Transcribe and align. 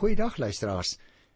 Goeiedag 0.00 0.36
luisteraars. 0.36 0.94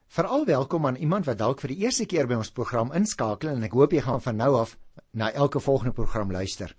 Veral 0.08 0.47
welkom 0.47 0.86
aan 0.86 0.97
iemand 0.97 1.26
wat 1.28 1.36
dalk 1.36 1.61
vir 1.61 1.74
die 1.74 1.82
eerste 1.84 2.07
keer 2.08 2.24
by 2.24 2.38
ons 2.40 2.48
program 2.48 2.94
inskakel 2.96 3.50
en 3.50 3.67
ek 3.67 3.75
hoop 3.76 3.92
jy 3.92 4.00
gaan 4.06 4.22
van 4.25 4.38
nou 4.40 4.54
af 4.56 4.71
na 5.12 5.26
elke 5.37 5.60
volgende 5.60 5.92
program 5.92 6.33
luister. 6.33 6.72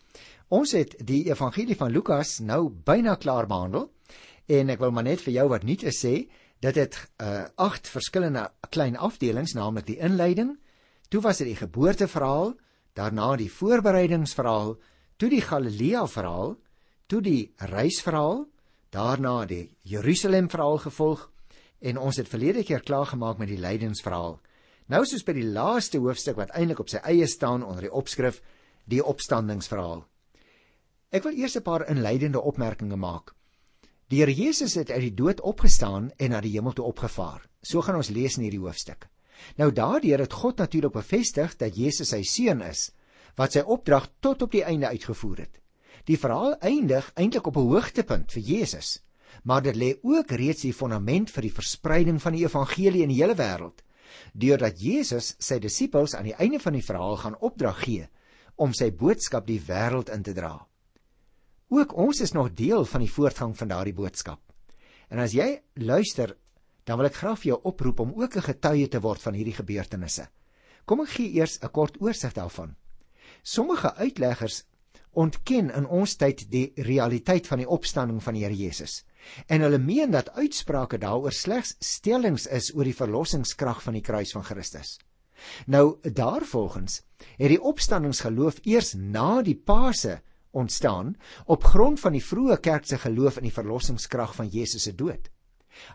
Ons 0.50 0.74
het 0.74 0.96
die 1.06 1.20
evangelie 1.30 1.78
van 1.78 1.94
Lukas 1.94 2.40
nou 2.42 2.72
byna 2.88 3.14
klaar 3.22 3.46
behandel 3.46 3.86
en 4.58 4.74
ek 4.74 4.82
wil 4.82 4.96
maar 4.98 5.06
net 5.06 5.22
vir 5.22 5.36
jou 5.36 5.46
wat 5.52 5.68
nuut 5.70 5.86
is 5.86 6.00
sê 6.02 6.16
dat 6.66 6.80
dit 6.80 6.98
uh 7.22 7.46
agt 7.68 7.92
verskillende 7.94 8.48
klein 8.74 8.98
afdelings, 8.98 9.54
naamlik 9.54 9.86
die 9.86 10.00
inleiding, 10.02 10.56
toe 11.14 11.22
was 11.22 11.44
dit 11.44 11.52
die 11.52 11.60
geboorteverhaal, 11.62 12.56
daarna 12.98 13.30
die 13.38 13.52
voorbereidingsverhaal, 13.60 14.74
toe 15.22 15.30
die 15.30 15.46
Galilea 15.46 16.08
verhaal, 16.10 16.58
toe 17.06 17.22
die 17.22 17.54
reisverhaal, 17.62 18.48
daarna 18.90 19.46
die 19.46 19.70
Jerusalem 19.86 20.50
verhaal 20.50 20.82
gevolg 20.90 21.30
en 21.80 21.98
ons 21.98 22.18
het 22.18 22.30
verlede 22.30 22.64
keer 22.64 22.84
klaar 22.84 23.06
gemaak 23.06 23.38
met 23.38 23.48
die 23.48 23.60
lydensverhaal. 23.60 24.40
Nou 24.88 25.06
soos 25.06 25.24
by 25.26 25.34
die 25.34 25.48
laaste 25.50 25.98
hoofstuk 25.98 26.38
wat 26.38 26.54
eintlik 26.54 26.80
op 26.80 26.90
sy 26.90 27.02
eie 27.04 27.28
staan 27.28 27.64
onder 27.66 27.88
die 27.88 27.94
opskrif 27.94 28.42
die 28.86 29.02
opstandingsverhaal. 29.04 30.06
Ek 31.12 31.24
wil 31.24 31.38
eers 31.38 31.56
'n 31.58 31.64
paar 31.64 31.88
inleidende 31.90 32.42
opmerkings 32.42 32.96
maak. 32.96 33.34
Die 34.10 34.20
Here 34.20 34.34
Jesus 34.34 34.76
het 34.76 34.92
uit 34.92 35.02
die 35.02 35.14
dood 35.14 35.42
opgestaan 35.42 36.12
en 36.18 36.30
na 36.30 36.42
die 36.42 36.52
hemel 36.52 36.74
toe 36.74 36.86
opgevaar. 36.86 37.48
So 37.62 37.82
gaan 37.82 37.96
ons 37.96 38.10
lees 38.10 38.38
in 38.38 38.44
hierdie 38.44 38.62
hoofstuk. 38.62 39.08
Nou 39.58 39.72
daardeur 39.72 40.20
het 40.20 40.34
God 40.34 40.58
natuurlik 40.58 40.94
bevestig 40.94 41.56
dat 41.58 41.76
Jesus 41.76 42.10
sy 42.10 42.22
seun 42.22 42.62
is 42.62 42.92
wat 43.36 43.52
sy 43.52 43.60
opdrag 43.60 44.08
tot 44.20 44.42
op 44.42 44.52
die 44.52 44.64
einde 44.64 44.88
uitgevoer 44.88 45.38
het. 45.38 45.60
Die 46.06 46.18
verhaal 46.18 46.56
eindig 46.60 47.12
eintlik 47.16 47.48
op 47.48 47.58
'n 47.58 47.68
hoogtepunt 47.68 48.32
vir 48.32 48.42
Jesus 48.42 49.02
maar 49.44 49.62
dit 49.62 49.76
lê 49.76 49.96
ook 50.04 50.32
reeds 50.32 50.62
die 50.62 50.74
fondament 50.74 51.32
vir 51.32 51.42
die 51.42 51.54
verspreiding 51.54 52.22
van 52.22 52.34
die 52.34 52.46
evangelie 52.46 53.04
in 53.04 53.10
die 53.10 53.22
hele 53.22 53.36
wêreld 53.36 53.84
deurdat 54.34 54.80
Jesus 54.82 55.34
sy 55.40 55.60
disippels 55.64 56.16
aan 56.16 56.30
die 56.30 56.38
einde 56.40 56.60
van 56.60 56.76
die 56.76 56.84
verhaal 56.84 57.18
gaan 57.22 57.38
opdrag 57.40 57.82
gee 57.84 58.08
om 58.56 58.74
sy 58.76 58.92
boodskap 58.92 59.48
die 59.48 59.60
wêreld 59.60 60.12
in 60.14 60.24
te 60.24 60.34
dra. 60.36 60.56
Ook 61.72 61.96
ons 61.98 62.22
is 62.24 62.34
nog 62.36 62.54
deel 62.56 62.86
van 62.88 63.04
die 63.04 63.12
voortgang 63.12 63.56
van 63.58 63.72
daardie 63.72 63.96
boodskap. 63.96 64.40
En 65.12 65.20
as 65.20 65.34
jy 65.36 65.48
luister, 65.76 66.36
dan 66.86 67.00
wil 67.00 67.10
ek 67.10 67.20
graag 67.20 67.40
vir 67.42 67.52
jou 67.54 67.60
oproep 67.72 68.00
om 68.00 68.14
ook 68.16 68.38
'n 68.38 68.48
getuie 68.52 68.88
te 68.88 69.02
word 69.02 69.22
van 69.22 69.34
hierdie 69.34 69.58
gebeurtenisse. 69.58 70.28
Kom 70.86 71.02
ek 71.02 71.10
gee 71.10 71.34
eers 71.34 71.60
'n 71.62 71.72
kort 71.72 72.02
oorsig 72.02 72.34
daarvan. 72.34 72.76
Sommige 73.44 73.96
uitleggers 73.96 74.64
ontken 75.14 75.72
in 75.72 75.86
ons 75.88 76.16
tyd 76.16 76.52
die 76.52 76.72
realiteit 76.76 77.48
van 77.48 77.58
die 77.58 77.70
opstanding 77.70 78.24
van 78.24 78.34
die 78.34 78.44
Here 78.44 78.56
Jesus 78.56 79.04
en 79.48 79.62
hulle 79.62 79.80
meen 79.80 80.12
dat 80.12 80.32
uitsprake 80.38 80.98
daaroor 80.98 81.34
slegs 81.34 81.76
stellings 81.80 82.48
is 82.48 82.72
oor 82.76 82.88
die 82.88 82.96
verlossingskrag 82.96 83.82
van 83.84 83.98
die 83.98 84.06
kruis 84.06 84.32
van 84.36 84.44
Christus. 84.44 84.98
Nou 85.66 85.98
daarvolgens 86.02 87.02
het 87.38 87.52
die 87.52 87.62
opstandingsgeloof 87.62 88.62
eers 88.64 88.94
na 88.94 89.42
die 89.42 89.56
Paase 89.56 90.22
ontstaan 90.56 91.16
op 91.46 91.64
grond 91.64 92.00
van 92.00 92.16
die 92.16 92.24
vroeë 92.24 92.60
kerk 92.64 92.88
se 92.88 92.98
geloof 92.98 93.38
in 93.42 93.50
die 93.50 93.56
verlossingskrag 93.56 94.36
van 94.36 94.48
Jesus 94.48 94.88
se 94.88 94.96
dood. 94.96 95.30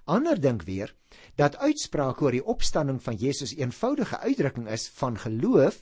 Ander 0.04 0.40
dink 0.40 0.62
weer 0.68 0.92
dat 1.40 1.56
uitsprake 1.56 2.24
oor 2.24 2.36
die 2.36 2.44
opstanding 2.44 3.00
van 3.02 3.16
Jesus 3.16 3.54
eenvoudige 3.56 4.18
uitdrukking 4.18 4.68
is 4.68 4.88
van 5.00 5.16
geloof 5.18 5.80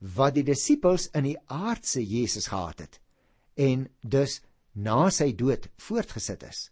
wat 0.00 0.34
die 0.36 0.44
disippels 0.44 1.08
in 1.16 1.30
die 1.30 1.38
aardse 1.46 2.04
Jesus 2.04 2.50
gehad 2.52 2.84
het 2.84 3.00
en 3.58 3.88
dus 4.02 4.40
na 4.72 5.08
sy 5.10 5.32
dood 5.34 5.66
voortgesit 5.82 6.44
is. 6.46 6.68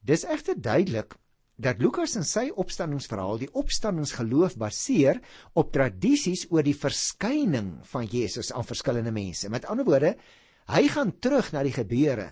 Dis 0.00 0.24
egter 0.24 0.56
duidelik 0.56 1.14
dat 1.60 1.80
Lukas 1.82 2.16
in 2.16 2.24
sy 2.24 2.46
opstandingsverhaal 2.56 3.42
die 3.42 3.50
opstandingsgeloof 3.60 4.56
baseer 4.60 5.20
op 5.60 5.74
tradisies 5.74 6.46
oor 6.48 6.64
die 6.64 6.76
verskyning 6.76 7.74
van 7.90 8.06
Jesus 8.08 8.48
aan 8.56 8.64
verskillende 8.64 9.12
mense. 9.12 9.50
Met 9.52 9.66
ander 9.68 9.84
woorde, 9.84 10.14
hy 10.72 10.86
gaan 10.88 11.12
terug 11.20 11.50
na 11.52 11.64
die 11.66 11.74
gebeure 11.76 12.30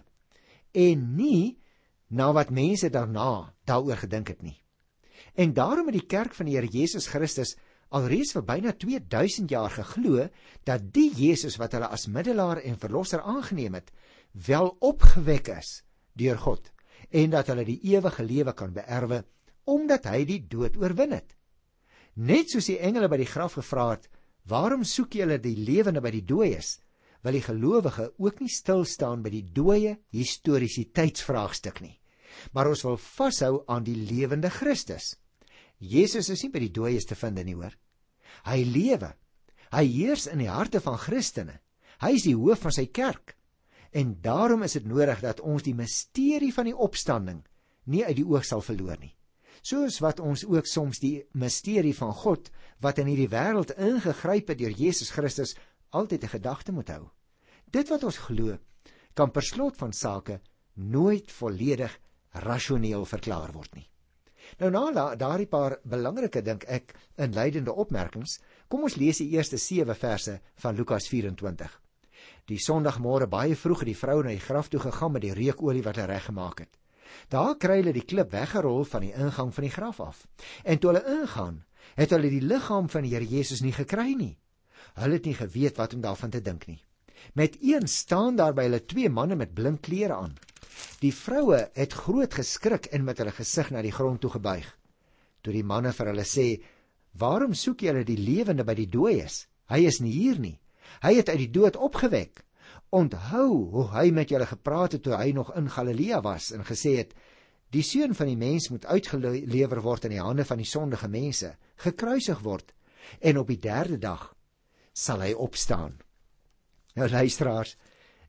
en 0.72 1.03
nie 1.19 1.59
na 2.09 2.31
wat 2.32 2.54
mense 2.54 2.88
daarna 2.92 3.53
daaroor 3.69 4.00
gedink 4.00 4.32
het 4.32 4.41
nie. 4.42 4.56
En 5.37 5.53
daarom 5.53 5.91
het 5.91 5.98
die 5.98 6.09
kerk 6.09 6.32
van 6.32 6.48
die 6.48 6.56
Here 6.56 6.71
Jesus 6.72 7.10
Christus 7.12 7.56
alreeds 7.92 8.32
vir 8.37 8.47
byna 8.48 8.72
2000 8.81 9.53
jaar 9.53 9.72
geglo 9.76 10.25
dat 10.65 10.88
die 10.94 11.10
Jesus 11.12 11.59
wat 11.60 11.76
hulle 11.76 11.92
as 11.92 12.09
middelaar 12.09 12.62
en 12.65 12.81
verlosser 12.81 13.21
aangeneem 13.21 13.76
het, 13.76 13.92
wel 14.32 14.72
opgewek 14.81 15.53
is 15.59 15.82
deur 16.16 16.41
God 16.41 16.72
en 17.10 17.31
dat 17.31 17.48
hulle 17.53 17.64
die 17.64 17.81
ewige 17.94 18.25
lewe 18.25 18.53
kan 18.53 18.72
beerwe 18.72 19.25
omdat 19.69 20.06
hy 20.09 20.22
die 20.25 20.41
dood 20.48 20.78
oorwin 20.81 21.12
het. 21.12 21.34
Net 22.16 22.48
soos 22.50 22.70
die 22.70 22.78
engele 22.81 23.09
by 23.09 23.19
die 23.20 23.28
graf 23.28 23.59
gevra 23.59 23.91
het, 23.91 24.09
"Waarom 24.48 24.84
soek 24.84 25.12
julle 25.12 25.38
die 25.38 25.56
lewende 25.56 26.00
by 26.00 26.10
die 26.10 26.25
dooies?" 26.25 26.78
wil 27.22 27.34
die 27.34 27.42
gelowige 27.42 28.12
ook 28.19 28.41
nie 28.41 28.50
stil 28.53 28.84
staan 28.86 29.22
by 29.22 29.31
die 29.31 29.44
dooie 29.54 29.97
historiesiteitsvraagstuk 30.14 31.81
nie. 31.82 31.97
Maar 32.54 32.70
ons 32.70 32.84
wil 32.86 32.98
vashou 33.03 33.65
aan 33.66 33.86
die 33.86 33.97
lewende 33.97 34.50
Christus. 34.50 35.16
Jesus 35.78 36.30
is 36.30 36.42
nie 36.44 36.53
by 36.54 36.62
die 36.66 36.75
dooies 36.75 37.06
te 37.06 37.16
vind 37.19 37.42
nie, 37.44 37.54
hoor. 37.54 37.75
Hy 38.47 38.62
lewe. 38.65 39.15
Hy 39.72 39.84
heers 39.86 40.28
in 40.30 40.42
die 40.42 40.50
harte 40.50 40.80
van 40.80 40.98
Christene. 40.98 41.59
Hy 42.03 42.15
is 42.15 42.26
die 42.28 42.36
hoof 42.38 42.62
van 42.66 42.75
sy 42.75 42.86
kerk. 42.94 43.34
En 43.91 44.19
daarom 44.21 44.62
is 44.62 44.72
dit 44.72 44.87
nodig 44.87 45.21
dat 45.21 45.41
ons 45.41 45.62
die 45.62 45.75
misterie 45.75 46.53
van 46.54 46.69
die 46.69 46.76
opstanding 46.76 47.44
nie 47.84 48.04
uit 48.04 48.16
die 48.16 48.26
oog 48.26 48.44
sal 48.44 48.60
verloor 48.60 48.99
nie. 49.00 49.15
Soos 49.62 49.99
wat 50.04 50.21
ons 50.21 50.44
ook 50.47 50.66
soms 50.66 51.00
die 51.03 51.25
misterie 51.32 51.94
van 51.97 52.12
God 52.15 52.50
wat 52.84 52.98
in 52.98 53.09
hierdie 53.10 53.31
wêreld 53.32 53.75
ingegryp 53.77 54.53
het 54.53 54.59
deur 54.60 54.77
Jesus 54.77 55.10
Christus 55.10 55.56
altyd 55.91 56.25
'n 56.25 56.34
gedagte 56.37 56.72
moet 56.72 56.88
hou. 56.88 57.09
Dit 57.71 57.88
wat 57.88 58.04
ons 58.04 58.16
glo, 58.16 58.59
kan 59.15 59.31
per 59.31 59.43
slot 59.43 59.77
van 59.77 59.93
sake 59.93 60.41
nooit 60.75 61.32
volledig 61.32 61.98
rasioneel 62.31 63.04
verklaar 63.04 63.53
word 63.53 63.75
nie. 63.75 63.88
Nou 64.59 64.71
na 64.71 65.15
daardie 65.16 65.47
paar 65.47 65.78
belangrike 65.84 66.43
dink 66.43 66.65
ek 66.65 66.94
inleidende 67.16 67.72
opmerkings, 67.72 68.38
kom 68.69 68.82
ons 68.82 68.97
lees 68.97 69.19
die 69.19 69.31
eerste 69.31 69.56
7 69.56 69.94
verse 69.94 70.41
van 70.56 70.77
Lukas 70.77 71.09
24. 71.09 71.88
Die 72.48 72.56
Sondagmôre 72.56 73.28
baie 73.28 73.56
vroeg 73.56 73.82
het 73.82 73.91
die 73.91 73.98
vrou 73.98 74.22
na 74.25 74.32
die 74.32 74.41
graf 74.41 74.70
toe 74.72 74.81
gegaan 74.81 75.12
met 75.12 75.25
die 75.26 75.34
reukolie 75.36 75.82
wat 75.84 75.98
hulle 76.00 76.14
reggemaak 76.14 76.62
het. 76.64 76.78
Daar 77.28 77.56
kry 77.60 77.81
hulle 77.82 77.92
die 77.92 78.06
klip 78.09 78.32
weggerol 78.32 78.86
van 78.88 79.04
die 79.04 79.12
ingang 79.12 79.50
van 79.53 79.66
die 79.66 79.72
graf 79.72 80.00
af. 80.00 80.22
En 80.64 80.78
toe 80.81 80.92
hulle 80.92 81.04
ingaan, 81.20 81.62
het 81.97 82.12
hulle 82.16 82.31
die 82.32 82.44
liggaam 82.44 82.88
van 82.88 83.04
die 83.04 83.12
Here 83.12 83.28
Jesus 83.28 83.60
nie 83.60 83.75
gekry 83.76 84.14
nie. 84.16 84.36
Hulle 84.97 85.19
het 85.19 85.28
nie 85.28 85.36
geweet 85.36 85.76
wat 85.76 85.94
om 85.94 86.00
daarvan 86.04 86.32
te 86.32 86.41
dink 86.41 86.66
nie. 86.70 86.81
Met 87.34 87.59
een 87.60 87.88
staan 87.88 88.36
daar 88.36 88.54
by 88.56 88.65
hulle 88.69 88.84
twee 88.84 89.10
manne 89.10 89.36
met 89.36 89.53
blink 89.54 89.82
klere 89.84 90.16
aan. 90.16 90.36
Die 91.03 91.12
vroue 91.12 91.59
het 91.75 91.92
groot 91.92 92.34
geskrik 92.34 92.88
en 92.94 93.04
met 93.04 93.19
hulle 93.19 93.34
gesig 93.34 93.72
na 93.75 93.82
die 93.82 93.92
grond 93.92 94.20
toe 94.20 94.30
gebuig. 94.30 94.69
Toe 95.42 95.53
die 95.53 95.65
manne 95.66 95.92
vir 95.92 96.12
hulle 96.12 96.25
sê: 96.25 96.62
"Waarom 97.12 97.54
soek 97.54 97.84
julle 97.84 98.04
die 98.04 98.19
lewende 98.19 98.65
by 98.65 98.75
die 98.75 98.88
dooies? 98.88 99.47
Hy 99.69 99.84
is 99.84 100.00
nie 100.00 100.12
hier 100.12 100.38
nie." 100.38 100.56
Hy 101.00 101.15
het 101.15 101.28
uit 101.28 101.38
die 101.38 101.50
dood 101.50 101.76
opgewek. 101.76 102.44
Onthou 102.91 103.69
hoe 103.72 103.84
hy 103.93 104.10
met 104.10 104.31
julle 104.32 104.47
gepraat 104.47 104.97
het 104.97 105.03
toe 105.03 105.16
hy 105.16 105.32
nog 105.37 105.53
in 105.56 105.71
Galilea 105.71 106.21
was 106.25 106.50
en 106.56 106.65
gesê 106.65 106.97
het: 106.97 107.15
"Die 107.71 107.82
seun 107.82 108.15
van 108.15 108.26
die 108.26 108.37
mens 108.37 108.69
moet 108.69 108.87
uitgelewer 108.87 109.81
word 109.82 110.04
in 110.04 110.10
die 110.10 110.25
hande 110.25 110.44
van 110.44 110.56
die 110.56 110.66
sondige 110.66 111.09
mense, 111.09 111.56
gekruisig 111.77 112.41
word 112.41 112.72
en 113.21 113.38
op 113.38 113.47
die 113.47 113.59
3de 113.59 113.98
dag 113.98 114.34
sal 114.93 115.21
hy 115.21 115.32
opstaan." 115.32 115.98
Nou 116.94 117.09
luisteraars, 117.09 117.77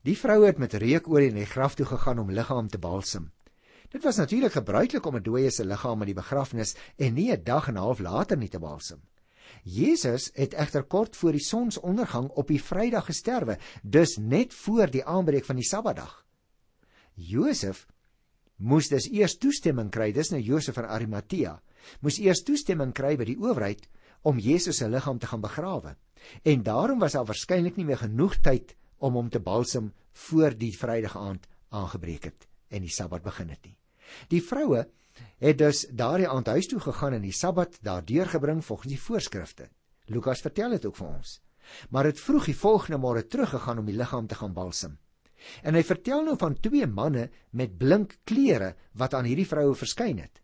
die 0.04 0.18
vrou 0.18 0.46
het 0.46 0.58
met 0.58 0.74
reukolie 0.74 1.30
in 1.30 1.40
die 1.42 1.46
graf 1.46 1.76
toe 1.76 1.86
gegaan 1.86 2.20
om 2.20 2.32
liggaam 2.32 2.68
te 2.68 2.78
balsem. 2.78 3.32
Dit 3.90 4.04
was 4.04 4.18
natuurlik 4.18 4.52
gebruiklik 4.52 5.06
om 5.06 5.16
'n 5.16 5.24
dooie 5.24 5.50
se 5.52 5.66
liggaam 5.66 6.00
aan 6.00 6.12
die 6.12 6.22
begrafnis 6.22 6.76
en 6.98 7.14
nie 7.14 7.32
'n 7.32 7.44
dag 7.44 7.68
en 7.68 7.74
'n 7.74 7.78
half 7.78 8.00
later 8.00 8.38
nie 8.38 8.50
te 8.50 8.60
balsem. 8.60 9.02
Jesus 9.64 10.30
het 10.34 10.54
egter 10.54 10.84
kort 10.84 11.16
voor 11.16 11.36
die 11.36 11.44
sonsondergang 11.44 12.30
op 12.30 12.48
die 12.48 12.62
Vrydag 12.64 13.06
gesterwe, 13.10 13.58
dus 13.84 14.18
net 14.18 14.54
voor 14.54 14.92
die 14.92 15.06
aanbreek 15.06 15.46
van 15.46 15.60
die 15.60 15.68
Sabbatdag. 15.68 16.26
Josef 17.14 17.86
moes 18.56 18.90
dus 18.92 19.08
eers 19.12 19.38
toestemming 19.38 19.92
kry, 19.92 20.12
dis 20.12 20.32
nou 20.32 20.42
Josef 20.42 20.76
van 20.76 20.90
Arimatea, 20.92 21.58
moes 22.04 22.20
eers 22.20 22.44
toestemming 22.44 22.94
kry 22.96 23.16
by 23.20 23.28
die 23.28 23.40
owerheid 23.40 23.88
om 24.28 24.40
Jesus 24.40 24.82
se 24.82 24.90
liggaam 24.90 25.20
te 25.20 25.28
gaan 25.32 25.42
begrawe. 25.42 25.96
En 26.44 26.64
daarom 26.64 27.00
was 27.00 27.16
daar 27.16 27.28
waarskynlik 27.28 27.78
nie 27.80 27.88
meer 27.88 28.02
genoeg 28.02 28.40
tyd 28.44 28.76
om 29.00 29.16
hom 29.16 29.30
te 29.32 29.40
balsem 29.40 29.94
voor 30.28 30.56
die 30.60 30.74
Vrydag 30.76 31.16
aand 31.18 31.48
aangebreek 31.70 32.28
het 32.28 32.48
en 32.70 32.84
die 32.84 32.92
Sabbat 32.92 33.24
begin 33.24 33.50
het 33.50 33.64
nie. 33.66 33.78
Die 34.30 34.42
vroue 34.44 34.84
het 35.40 35.58
dus 35.58 35.86
daardie 35.92 36.28
aand 36.30 36.48
huis 36.48 36.68
toe 36.68 36.80
gegaan 36.80 37.14
en 37.14 37.22
die 37.22 37.36
Sabbat 37.36 37.78
daar 37.82 38.06
deurgebring 38.06 38.66
volgens 38.66 38.90
die 38.90 39.02
voorskrifte. 39.02 39.70
Lukas 40.06 40.42
vertel 40.42 40.76
dit 40.78 40.86
ook 40.86 40.96
vir 40.96 41.08
ons. 41.08 41.40
Maar 41.90 42.10
het 42.10 42.20
vroeg 42.20 42.50
die 42.50 42.58
volgende 42.58 42.98
môre 42.98 43.28
teruggegaan 43.28 43.80
om 43.80 43.86
die 43.86 43.98
liggaam 43.98 44.28
te 44.28 44.36
gaan 44.36 44.54
balsem. 44.54 44.98
En 45.64 45.76
hy 45.76 45.84
vertel 45.84 46.24
nou 46.26 46.36
van 46.38 46.58
twee 46.60 46.88
manne 46.88 47.30
met 47.52 47.78
blink 47.78 48.18
klere 48.24 48.76
wat 48.94 49.14
aan 49.14 49.30
hierdie 49.30 49.48
vroue 49.48 49.76
verskyn 49.76 50.20
het. 50.20 50.42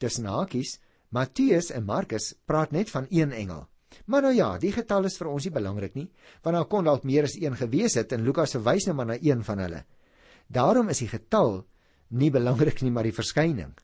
tussen 0.00 0.24
hakies, 0.24 0.78
Matteus 1.12 1.68
en 1.74 1.84
Markus 1.84 2.32
praat 2.48 2.72
net 2.72 2.90
van 2.90 3.06
een 3.10 3.32
engel. 3.36 3.66
Maar 4.06 4.22
nou 4.22 4.34
ja, 4.34 4.50
die 4.62 4.72
getal 4.72 5.08
is 5.08 5.18
vir 5.18 5.28
ons 5.28 5.44
nie 5.44 5.52
belangrik 5.52 5.96
nie, 5.98 6.06
want 6.44 6.56
daar 6.56 6.68
kon 6.70 6.86
dalk 6.86 7.04
meer 7.04 7.26
as 7.26 7.34
een 7.36 7.56
gewees 7.58 7.98
het 7.98 8.14
en 8.14 8.22
Lukas 8.24 8.54
verwys 8.54 8.86
nou 8.86 8.94
maar 8.96 9.10
na 9.10 9.18
een 9.18 9.42
van 9.44 9.58
hulle. 9.64 9.82
Daarom 10.46 10.88
is 10.94 11.02
die 11.02 11.10
getal 11.10 11.64
nie 12.08 12.30
belangrik 12.30 12.80
nie, 12.82 12.92
maar 12.94 13.06
die 13.06 13.14
verskyning. 13.14 13.74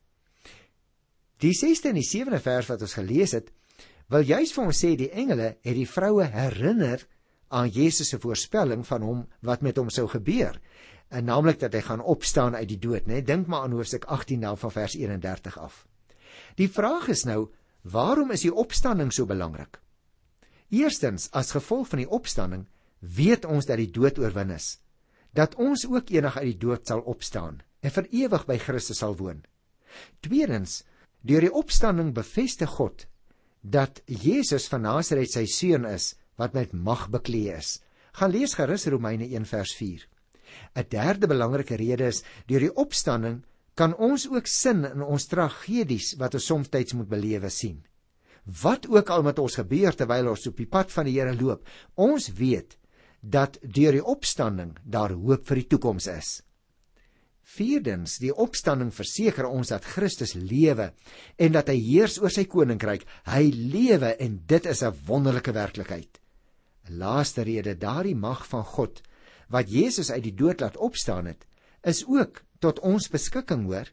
Die 1.43 1.53
6de 1.53 1.91
en 1.93 1.99
die 2.01 2.07
7de 2.07 2.41
vers 2.41 2.71
wat 2.71 2.83
ons 2.87 2.97
gelees 2.97 3.35
het, 3.37 3.51
wil 4.09 4.25
juis 4.25 4.53
vir 4.55 4.65
ons 4.65 4.79
sê 4.81 4.95
die 4.97 5.11
engele 5.13 5.57
het 5.67 5.77
die 5.77 5.89
vroue 5.89 6.25
herinner 6.33 7.03
aan 7.53 7.69
Jesus 7.71 8.13
se 8.13 8.19
voorspelling 8.23 8.87
van 8.87 9.05
hom 9.05 9.25
wat 9.47 9.63
met 9.63 9.77
hom 9.77 9.91
sou 9.93 10.07
gebeur, 10.11 10.57
en 11.09 11.29
naamlik 11.29 11.61
dat 11.61 11.75
hy 11.77 11.83
gaan 11.87 12.03
opstaan 12.03 12.57
uit 12.57 12.69
die 12.71 12.81
dood, 12.83 13.07
né? 13.07 13.21
Dink 13.23 13.47
maar 13.47 13.67
aan 13.67 13.77
Hoofstuk 13.77 14.09
18 14.11 14.41
dan 14.43 14.59
van 14.59 14.73
vers 14.75 14.97
31 14.99 15.59
af. 15.59 15.85
Die 16.59 16.71
vraag 16.71 17.09
is 17.13 17.25
nou, 17.29 17.51
waarom 17.83 18.33
is 18.35 18.43
die 18.43 18.55
opstanding 18.55 19.13
so 19.13 19.27
belangrik? 19.27 19.79
Eerstens, 20.75 21.29
as 21.31 21.55
gevolg 21.55 21.93
van 21.93 22.03
die 22.03 22.11
opstanding, 22.11 22.67
weet 22.99 23.45
ons 23.47 23.69
dat 23.69 23.79
die 23.79 23.91
dood 23.91 24.19
oorwin 24.19 24.51
is, 24.51 24.81
dat 25.31 25.55
ons 25.63 25.87
ook 25.87 26.11
eendag 26.11 26.41
uit 26.41 26.57
die 26.57 26.63
dood 26.67 26.87
sal 26.89 27.05
opstaan 27.07 27.61
en 27.85 27.93
vir 27.93 28.09
ewig 28.11 28.47
by 28.49 28.57
Christus 28.59 28.99
sal 28.99 29.15
woon. 29.21 29.45
Tweedens, 30.25 30.81
Deur 31.23 31.47
die 31.47 31.53
opstanding 31.53 32.13
bevestig 32.15 32.71
God 32.77 33.07
dat 33.63 34.03
Jesus 34.07 34.69
van 34.71 34.85
Nasaret 34.87 35.33
sy 35.33 35.47
seun 35.51 35.87
is 35.89 36.15
wat 36.39 36.55
met 36.55 36.73
mag 36.73 37.09
bekleë 37.11 37.57
is. 37.59 37.81
Gaan 38.17 38.33
lees 38.33 38.55
gerus 38.55 38.87
Romeine 38.87 39.27
1 39.27 39.45
vers 39.45 39.75
4. 39.75 40.07
'n 40.77 40.87
Derde 40.89 41.27
belangrike 41.27 41.77
rede 41.77 42.07
is 42.13 42.23
deur 42.47 42.61
die 42.61 42.75
opstanding 42.75 43.43
kan 43.77 43.93
ons 43.95 44.25
ook 44.31 44.47
sin 44.47 44.85
in 44.85 45.03
ons 45.03 45.27
tragedies 45.29 46.15
wat 46.21 46.35
ons 46.39 46.47
soms 46.47 46.71
tyds 46.73 46.95
moet 46.97 47.09
belewe 47.09 47.51
sien. 47.51 47.83
Wat 48.63 48.87
ook 48.89 49.11
al 49.11 49.23
met 49.27 49.39
ons 49.43 49.59
gebeur 49.59 49.93
terwyl 49.93 50.31
ons 50.31 50.47
op 50.47 50.57
die 50.57 50.71
pad 50.71 50.93
van 50.95 51.05
die 51.09 51.17
Here 51.19 51.35
loop, 51.35 51.67
ons 51.97 52.31
weet 52.39 52.79
dat 53.21 53.59
deur 53.61 53.93
die 53.93 54.05
opstanding 54.05 54.77
daar 54.85 55.13
hoop 55.13 55.45
vir 55.49 55.61
die 55.61 55.69
toekoms 55.75 56.07
is. 56.07 56.43
Vierdens, 57.47 58.17
die 58.19 58.33
opstanding 58.35 58.89
verseker 58.91 59.47
ons 59.47 59.71
dat 59.71 59.85
Christus 59.87 60.35
lewe 60.35 60.89
en 61.39 61.53
dat 61.55 61.69
hy 61.71 61.77
heers 61.79 62.17
oor 62.19 62.33
sy 62.35 62.43
koninkryk. 62.51 63.05
Hy 63.31 63.45
lewe 63.55 64.17
en 64.23 64.41
dit 64.51 64.67
is 64.67 64.83
'n 64.83 64.97
wonderlike 65.07 65.53
werklikheid. 65.55 66.19
'n 66.89 66.99
Laaste 66.99 67.45
rede, 67.47 67.79
daardie 67.79 68.17
mag 68.17 68.47
van 68.47 68.65
God 68.65 69.03
wat 69.49 69.71
Jesus 69.71 70.11
uit 70.11 70.25
die 70.25 70.35
dood 70.35 70.61
laat 70.61 70.77
opstaan 70.77 71.27
het, 71.27 71.47
is 71.85 72.03
ook 72.09 72.43
tot 72.59 72.81
ons 72.81 73.09
beskikking, 73.09 73.65
hoor. 73.67 73.87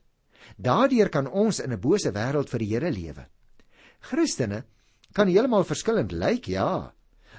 Daardeur 0.57 1.09
kan 1.09 1.27
ons 1.27 1.59
in 1.59 1.71
'n 1.71 1.79
bose 1.79 2.11
wêreld 2.11 2.49
vir 2.49 2.59
die 2.59 2.73
Here 2.73 2.91
lewe. 2.91 3.27
Christene 3.99 4.65
kan 5.13 5.27
heeltemal 5.27 5.63
verskillend 5.63 6.11
lyk, 6.11 6.47
ja. 6.47 6.91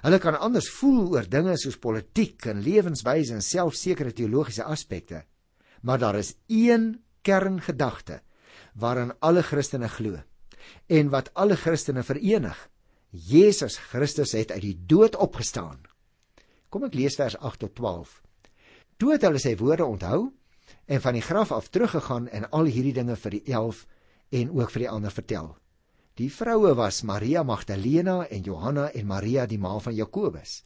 Hulle 0.03 0.19
kan 0.19 0.39
anders 0.39 0.71
voel 0.71 1.11
oor 1.11 1.27
dinge 1.29 1.57
soos 1.57 1.77
politiek 1.77 2.47
en 2.47 2.63
lewenswyse 2.63 3.35
en 3.35 3.43
selfs 3.43 3.83
sekere 3.83 4.13
teologiese 4.13 4.63
aspekte 4.63 5.25
maar 5.85 6.01
daar 6.01 6.17
is 6.17 6.35
een 6.49 7.03
kerngedagte 7.23 8.23
waaraan 8.75 9.17
alle 9.19 9.43
Christene 9.43 9.89
glo 9.89 10.19
en 10.87 11.11
wat 11.13 11.31
alle 11.35 11.57
Christene 11.57 12.03
verenig. 12.03 12.57
Jesus 13.11 13.77
Christus 13.77 14.33
het 14.33 14.51
uit 14.51 14.63
die 14.63 14.79
dood 14.87 15.17
opgestaan. 15.17 15.85
Kom 16.69 16.87
ek 16.89 16.97
lees 16.97 17.19
vers 17.21 17.37
8 17.37 17.61
tot 17.67 17.75
12. 17.77 18.23
Toe 18.97 19.13
het 19.13 19.27
hulle 19.27 19.43
sy 19.43 19.53
woorde 19.61 19.85
onthou 19.85 20.33
en 20.87 21.03
van 21.05 21.15
die 21.15 21.23
graf 21.23 21.53
af 21.53 21.69
teruggegaan 21.69 22.31
en 22.33 22.49
al 22.51 22.71
hierdie 22.73 22.97
dinge 22.97 23.17
vir 23.21 23.37
die 23.37 23.43
11 23.53 23.85
en 24.41 24.51
ook 24.57 24.73
vir 24.73 24.87
die 24.87 24.91
ander 24.91 25.15
vertel. 25.15 25.53
Die 26.19 26.31
vroue 26.31 26.73
was 26.79 27.03
Maria 27.03 27.43
Magdalena 27.43 28.25
en 28.31 28.43
Johanna 28.43 28.89
en 28.95 29.07
Maria 29.07 29.47
die 29.47 29.59
ma 29.59 29.77
van 29.79 29.95
Jakobus. 29.95 30.63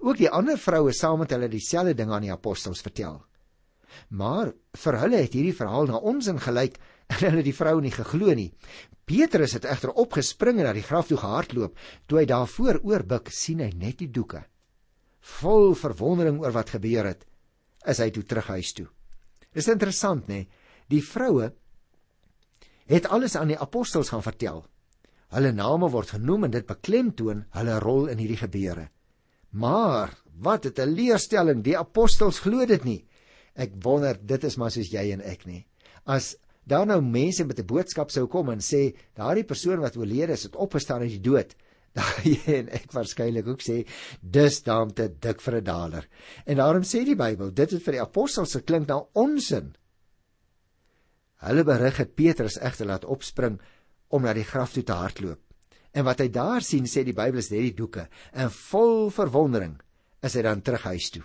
Ook 0.00 0.16
die 0.16 0.30
ander 0.30 0.58
vroue 0.58 0.92
saam 0.94 1.20
met 1.22 1.34
hulle 1.34 1.50
dieselfde 1.52 1.94
ding 1.98 2.10
aan 2.10 2.26
die 2.26 2.32
apostels 2.32 2.82
vertel. 2.82 3.20
Maar 4.08 4.52
vir 4.84 4.98
hulle 5.02 5.20
het 5.22 5.36
hierdie 5.36 5.56
verhaal 5.56 5.90
na 5.90 6.00
onsin 6.00 6.40
gelyk 6.40 6.78
en 7.12 7.20
hulle 7.20 7.42
het 7.42 7.48
die 7.48 7.56
vrou 7.56 7.80
nie 7.80 7.92
geglo 7.94 8.34
nie. 8.34 8.50
Petrus 9.04 9.52
het 9.58 9.66
egter 9.68 9.92
opgespring 10.00 10.58
en 10.58 10.68
na 10.68 10.72
die 10.72 10.84
graf 10.84 11.10
toe 11.10 11.18
gehardloop. 11.20 11.76
Toe 12.08 12.18
hy 12.22 12.26
daarvoor 12.28 12.80
oorbuk, 12.82 13.28
sien 13.32 13.60
hy 13.60 13.70
net 13.76 14.00
die 14.00 14.10
doeke. 14.10 14.44
Vol 15.40 15.74
verwondering 15.76 16.40
oor 16.40 16.52
wat 16.56 16.72
gebeur 16.76 17.08
het, 17.08 17.26
is 17.88 18.00
hy 18.00 18.10
toe 18.12 18.24
terug 18.24 18.48
huis 18.56 18.72
toe. 18.76 18.88
Dis 19.54 19.68
interessant, 19.68 20.28
nê? 20.28 20.44
Die 20.90 21.02
vroue 21.04 21.52
het 22.90 23.06
alles 23.12 23.36
aan 23.36 23.52
die 23.52 23.60
apostels 23.60 24.10
gaan 24.12 24.24
vertel. 24.24 24.64
Hulle 25.34 25.52
name 25.52 25.88
word 25.90 26.14
genoem 26.16 26.48
en 26.48 26.54
dit 26.54 26.66
beklemtoon 26.66 27.44
hulle 27.56 27.78
rol 27.82 28.10
in 28.12 28.20
hierdie 28.20 28.40
gebeure. 28.40 28.88
Maar 29.54 30.12
wat 30.42 30.66
'n 30.66 30.94
leerstelling, 30.94 31.62
die 31.62 31.78
apostels 31.78 32.40
glo 32.40 32.66
dit 32.66 32.84
nie. 32.84 33.06
Ek 33.54 33.76
wonder 33.84 34.18
dit 34.18 34.44
is 34.44 34.56
maar 34.58 34.72
soos 34.74 34.90
jy 34.90 35.04
en 35.14 35.22
ek 35.22 35.46
nie. 35.46 35.62
As 36.10 36.34
daar 36.66 36.86
nou 36.88 37.00
mense 37.02 37.44
met 37.44 37.60
'n 37.60 37.66
boodskap 37.66 38.10
sou 38.10 38.26
kom 38.26 38.50
en 38.50 38.58
sê 38.58 38.96
daardie 39.14 39.44
persoon 39.44 39.80
wat 39.80 39.96
oorlede 39.96 40.32
is 40.32 40.42
het 40.42 40.56
opgestaan 40.56 41.02
uit 41.02 41.10
die 41.10 41.30
dood, 41.30 41.54
dan 41.94 42.10
jy 42.24 42.54
en 42.58 42.68
ek 42.68 42.92
waarskynlik 42.92 43.46
ook 43.46 43.62
sê 43.62 43.86
dis 44.20 44.62
daarom 44.62 44.90
te 44.92 45.08
dik 45.08 45.40
vir 45.40 45.56
'n 45.60 45.64
daler. 45.64 46.08
En 46.46 46.56
daarom 46.56 46.82
sê 46.82 47.04
die 47.04 47.14
Bybel, 47.16 47.50
dit 47.50 47.70
het 47.70 47.82
vir 47.82 47.92
die 47.92 48.02
apostels 48.02 48.54
geklink 48.54 48.88
na 48.88 49.04
onsin. 49.12 49.76
Hulle 51.36 51.64
berig 51.64 51.96
het 51.96 52.14
Petrus 52.14 52.58
egter 52.58 52.86
laat 52.86 53.04
opspring 53.04 53.60
om 54.08 54.22
na 54.22 54.32
die 54.32 54.44
graf 54.44 54.72
toe 54.72 54.82
te 54.82 54.92
hardloop. 54.92 55.40
En 55.92 56.04
wat 56.04 56.18
hy 56.18 56.28
daar 56.28 56.62
sien, 56.62 56.86
sê 56.86 57.04
die 57.04 57.14
Bybel 57.14 57.38
is 57.38 57.50
net 57.50 57.60
die 57.60 57.74
doeke 57.74 58.08
en 58.32 58.50
vol 58.50 59.10
verwondering 59.10 59.80
is 60.22 60.34
hy 60.34 60.42
dan 60.42 60.62
terug 60.62 60.82
huis 60.82 61.10
toe 61.10 61.22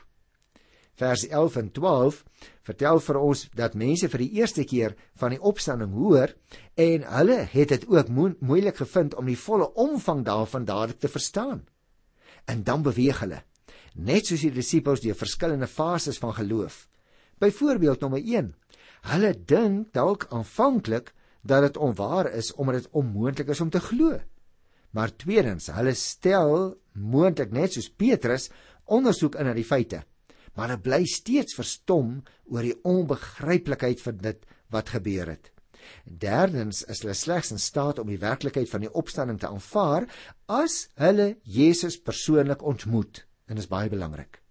vers 1.00 1.28
11 1.28 1.56
en 1.56 1.72
12 1.72 2.24
vertel 2.68 3.00
vir 3.04 3.20
ons 3.20 3.44
dat 3.56 3.78
mense 3.80 4.10
vir 4.12 4.24
die 4.26 4.32
eerste 4.42 4.66
keer 4.68 4.96
van 5.22 5.34
die 5.34 5.42
opstanding 5.52 5.94
hoor 5.96 6.34
en 6.80 7.06
hulle 7.16 7.38
het 7.54 7.74
dit 7.74 7.86
ook 7.88 8.12
mo 8.14 8.34
moeilik 8.40 8.82
gevind 8.82 9.16
om 9.20 9.30
die 9.30 9.40
volle 9.40 9.70
omvang 9.80 10.26
daarvan 10.28 10.68
dadelik 10.68 11.00
te 11.00 11.12
verstaan. 11.12 11.64
En 12.52 12.64
dan 12.68 12.84
beweeg 12.84 13.22
hulle, 13.24 13.44
net 13.96 14.28
soos 14.28 14.44
die 14.44 14.54
disippels 14.54 15.04
deur 15.04 15.18
verskillende 15.18 15.68
fases 15.68 16.20
van 16.20 16.36
geloof. 16.36 16.88
Byvoorbeeld 17.40 18.04
nommer 18.04 18.20
1. 18.20 18.52
Hulle 19.14 19.32
dink 19.48 19.94
dalk 19.96 20.28
aanvanklik 20.36 21.14
dat 21.48 21.64
dit 21.64 21.80
onwaar 21.80 22.28
is 22.36 22.52
omdat 22.60 22.82
dit 22.82 22.92
onmoontlik 22.92 23.56
is 23.56 23.62
om 23.64 23.72
te 23.72 23.80
glo. 23.80 24.20
Maar 24.92 25.16
tweedens, 25.16 25.70
hulle 25.72 25.94
stel 25.96 26.76
moontlik 26.92 27.54
net 27.56 27.78
soos 27.78 27.88
Petrus 27.90 28.50
ondersoek 28.90 29.38
in 29.40 29.48
na 29.48 29.54
die 29.56 29.68
feite 29.68 30.04
maar 30.60 30.74
hulle 30.74 30.84
bly 30.84 31.06
steeds 31.08 31.56
verstom 31.56 32.18
oor 32.52 32.66
die 32.68 32.76
onbegryplikheid 32.84 34.02
van 34.04 34.18
dit 34.20 34.42
wat 34.76 34.92
gebeur 34.92 35.32
het. 35.32 35.54
Derdens 36.04 36.82
is 36.92 37.00
hulle 37.00 37.16
slegs 37.16 37.54
in 37.56 37.62
staat 37.64 38.02
om 38.02 38.12
die 38.12 38.20
werklikheid 38.20 38.68
van 38.68 38.84
die 38.84 38.92
opstanding 38.92 39.40
te 39.40 39.48
aanvaar 39.48 40.10
as 40.52 40.90
hulle 41.00 41.38
Jesus 41.48 41.96
persoonlik 41.96 42.66
ontmoet 42.74 43.24
en 43.48 43.56
dit 43.56 43.64
is 43.64 43.72
baie 43.72 43.88
belangrik. 43.90 44.42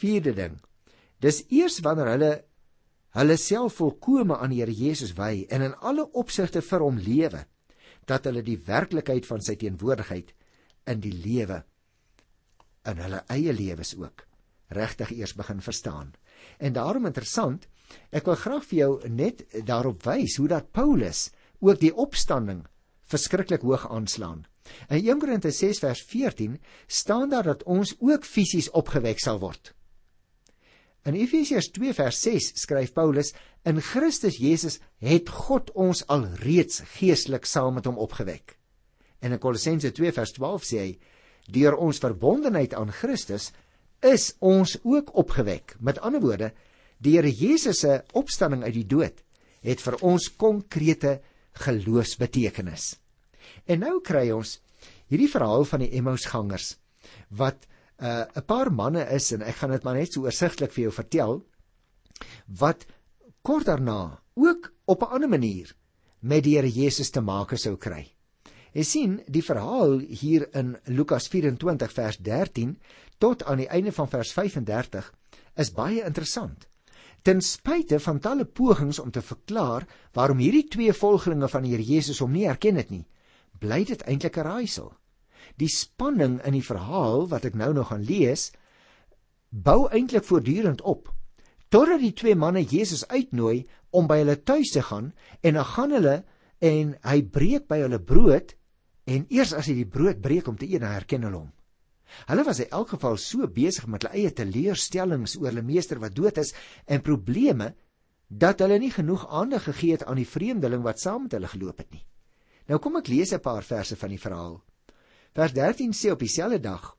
Vierde 0.00 0.32
ding. 0.38 0.56
Dis 1.20 1.44
eers 1.52 1.82
wanneer 1.84 2.14
hulle 2.14 2.32
hulle 3.12 3.36
self 3.36 3.76
volkome 3.82 4.40
aan 4.40 4.56
die 4.56 4.62
Here 4.62 4.72
Jesus 4.72 5.12
wy 5.20 5.44
en 5.52 5.68
in 5.68 5.76
alle 5.84 6.08
opsigte 6.16 6.64
vir 6.64 6.88
hom 6.88 6.96
lewe 6.96 7.44
dat 8.08 8.24
hulle 8.24 8.40
die 8.40 8.56
werklikheid 8.64 9.28
van 9.28 9.44
sy 9.44 9.60
teenwoordigheid 9.60 10.32
in 10.88 11.04
die 11.04 11.12
lewe 11.12 11.60
in 12.88 13.04
hulle 13.04 13.26
eie 13.36 13.52
lewens 13.52 13.92
ook 14.00 14.24
regtig 14.72 15.10
eers 15.10 15.34
begin 15.34 15.60
verstaan. 15.60 16.12
En 16.58 16.72
daarom 16.72 17.06
interessant, 17.06 17.68
ek 18.10 18.26
wil 18.28 18.38
graag 18.40 18.64
vir 18.70 18.78
jou 18.78 18.92
net 19.08 19.44
daarop 19.68 20.02
wys 20.06 20.36
hoe 20.40 20.48
dat 20.48 20.72
Paulus 20.72 21.30
ook 21.60 21.80
die 21.80 21.94
opstanding 21.94 22.64
verskriklik 23.12 23.62
hoog 23.62 23.84
aanslaan. 23.90 24.46
In 24.88 25.02
1 25.02 25.20
Korinte 25.20 25.50
6 25.50 25.78
vers 25.82 26.02
14 26.08 26.58
staan 26.86 27.30
daar 27.30 27.42
dat 27.50 27.62
ons 27.62 27.94
ook 27.98 28.24
fisies 28.24 28.70
opgewek 28.70 29.20
sal 29.20 29.40
word. 29.42 29.74
In 31.02 31.16
Efesiërs 31.18 31.72
2 31.74 31.94
vers 31.98 32.20
6 32.22 32.52
skryf 32.62 32.92
Paulus: 32.94 33.32
"In 33.66 33.80
Christus 33.82 34.36
Jesus 34.38 34.78
het 35.02 35.28
God 35.28 35.72
ons 35.74 36.06
al 36.06 36.28
reeds 36.44 36.82
geestelik 36.94 37.44
saam 37.44 37.74
met 37.74 37.84
hom 37.90 37.98
opgewek." 37.98 38.56
En 39.18 39.32
in 39.32 39.38
Kolossense 39.38 39.90
2 39.90 40.12
vers 40.12 40.32
12 40.32 40.62
sê 40.62 40.78
hy: 40.78 40.98
"Deur 41.50 41.76
ons 41.76 41.98
verbondenheid 41.98 42.74
aan 42.74 42.92
Christus 42.92 43.50
is 44.02 44.32
ons 44.40 44.76
ook 44.82 45.14
opgewek. 45.18 45.76
Met 45.80 46.00
ander 46.00 46.20
woorde, 46.20 46.52
die 47.02 47.16
Here 47.16 47.30
Jesus 47.30 47.82
se 47.82 48.02
opstanding 48.12 48.62
uit 48.64 48.74
die 48.74 48.86
dood 48.86 49.22
het 49.62 49.82
vir 49.82 49.98
ons 50.02 50.28
konkrete 50.38 51.20
geloofsbetekenis. 51.64 52.96
En 53.66 53.82
nou 53.84 54.00
kry 54.04 54.30
ons 54.34 54.58
hierdie 55.10 55.30
verhaal 55.30 55.66
van 55.68 55.84
die 55.84 55.92
Emmausgangers 55.98 56.76
wat 57.28 57.66
'n 58.00 58.06
uh, 58.06 58.24
'n 58.36 58.46
paar 58.46 58.72
manne 58.72 59.04
is 59.14 59.32
en 59.32 59.42
ek 59.42 59.56
gaan 59.60 59.70
dit 59.70 59.84
maar 59.84 59.94
net 59.94 60.12
so 60.12 60.22
oorsigtelik 60.22 60.72
vir 60.72 60.82
jou 60.82 60.92
vertel 60.92 61.44
wat 62.46 62.86
kort 63.42 63.66
daarna 63.66 64.22
ook 64.34 64.72
op 64.86 65.02
'n 65.02 65.14
ander 65.14 65.28
manier 65.28 65.74
met 66.20 66.44
die 66.44 66.56
Here 66.56 66.70
Jesus 66.70 67.10
te 67.10 67.20
maak 67.20 67.56
sou 67.56 67.76
kry. 67.76 68.06
Jy 68.72 68.84
sien, 68.88 69.16
die 69.28 69.42
verhaal 69.44 69.98
hier 70.00 70.46
in 70.56 70.76
Lukas 70.88 71.26
24 71.28 71.92
vers 71.92 72.16
13 72.24 72.78
tot 73.20 73.44
aan 73.44 73.60
die 73.60 73.68
einde 73.68 73.92
van 73.92 74.08
vers 74.08 74.32
35 74.32 75.10
is 75.60 75.70
baie 75.76 76.00
interessant. 76.06 76.64
Ten 77.22 77.42
spyte 77.44 78.00
van 78.00 78.18
talle 78.18 78.46
pogings 78.48 78.98
om 78.98 79.12
te 79.12 79.20
verklaar 79.22 79.84
waarom 80.16 80.40
hierdie 80.40 80.64
twee 80.72 80.94
volgelinge 80.96 81.50
van 81.52 81.66
die 81.66 81.74
Here 81.74 81.84
Jesus 81.84 82.22
hom 82.24 82.32
nie 82.32 82.46
herken 82.48 82.80
het 82.80 82.90
nie, 82.90 83.04
bly 83.60 83.84
dit 83.84 84.02
eintlik 84.08 84.38
'n 84.38 84.48
raaisel. 84.48 84.92
Die 85.60 85.68
spanning 85.68 86.40
in 86.40 86.56
die 86.56 86.64
verhaal 86.64 87.28
wat 87.28 87.44
ek 87.44 87.54
nou 87.54 87.72
nog 87.74 87.92
gaan 87.92 88.02
lees, 88.08 88.52
bou 89.50 89.88
eintlik 89.92 90.24
voortdurend 90.24 90.80
op 90.80 91.12
totdat 91.68 92.00
die 92.00 92.12
twee 92.12 92.34
manne 92.34 92.64
Jesus 92.64 93.06
uitnooi 93.08 93.66
om 93.90 94.06
by 94.06 94.18
hulle 94.20 94.42
tuis 94.42 94.72
te 94.72 94.82
gaan 94.82 95.12
en 95.40 95.54
dan 95.54 95.64
gaan 95.64 95.90
hulle 95.90 96.24
en 96.60 96.96
hy 97.02 97.22
breek 97.22 97.68
by 97.68 97.78
hulle 97.80 98.00
brood 98.00 98.54
en 99.12 99.26
eers 99.28 99.52
as 99.58 99.68
hy 99.70 99.74
die 99.82 99.88
brood 99.96 100.22
breek 100.24 100.48
om 100.48 100.56
te 100.56 100.68
eet, 100.68 100.80
dan 100.80 100.94
herken 100.94 101.26
hulle 101.26 101.42
hom. 101.42 101.52
Hulle 102.28 102.44
was 102.44 102.60
in 102.60 102.72
elk 102.78 102.92
geval 102.94 103.16
so 103.20 103.48
besig 103.48 103.86
met 103.88 104.04
hulle 104.04 104.20
eie 104.20 104.32
teleurstellings 104.36 105.36
oor 105.40 105.50
hulle 105.50 105.64
meester 105.64 106.00
wat 106.02 106.16
dood 106.16 106.40
is 106.42 106.52
en 106.86 107.04
probleme 107.04 107.72
dat 108.28 108.60
hulle 108.64 108.78
nie 108.80 108.92
genoeg 108.92 109.26
aandag 109.28 109.66
gegee 109.68 109.96
het 109.96 110.04
aan 110.08 110.20
die 110.20 110.28
vreemdeling 110.28 110.84
wat 110.84 111.00
saam 111.00 111.26
met 111.26 111.36
hulle 111.36 111.50
geloop 111.52 111.82
het 111.84 111.90
nie. 111.92 112.04
Nou 112.68 112.78
kom 112.80 112.96
ek 113.00 113.08
lees 113.12 113.32
'n 113.32 113.40
paar 113.40 113.62
verse 113.62 113.96
van 113.96 114.08
die 114.08 114.20
verhaal. 114.20 114.62
Vers 115.34 115.52
13 115.52 115.92
sê 115.92 116.12
op 116.12 116.20
dieselfde 116.20 116.60
dag 116.60 116.96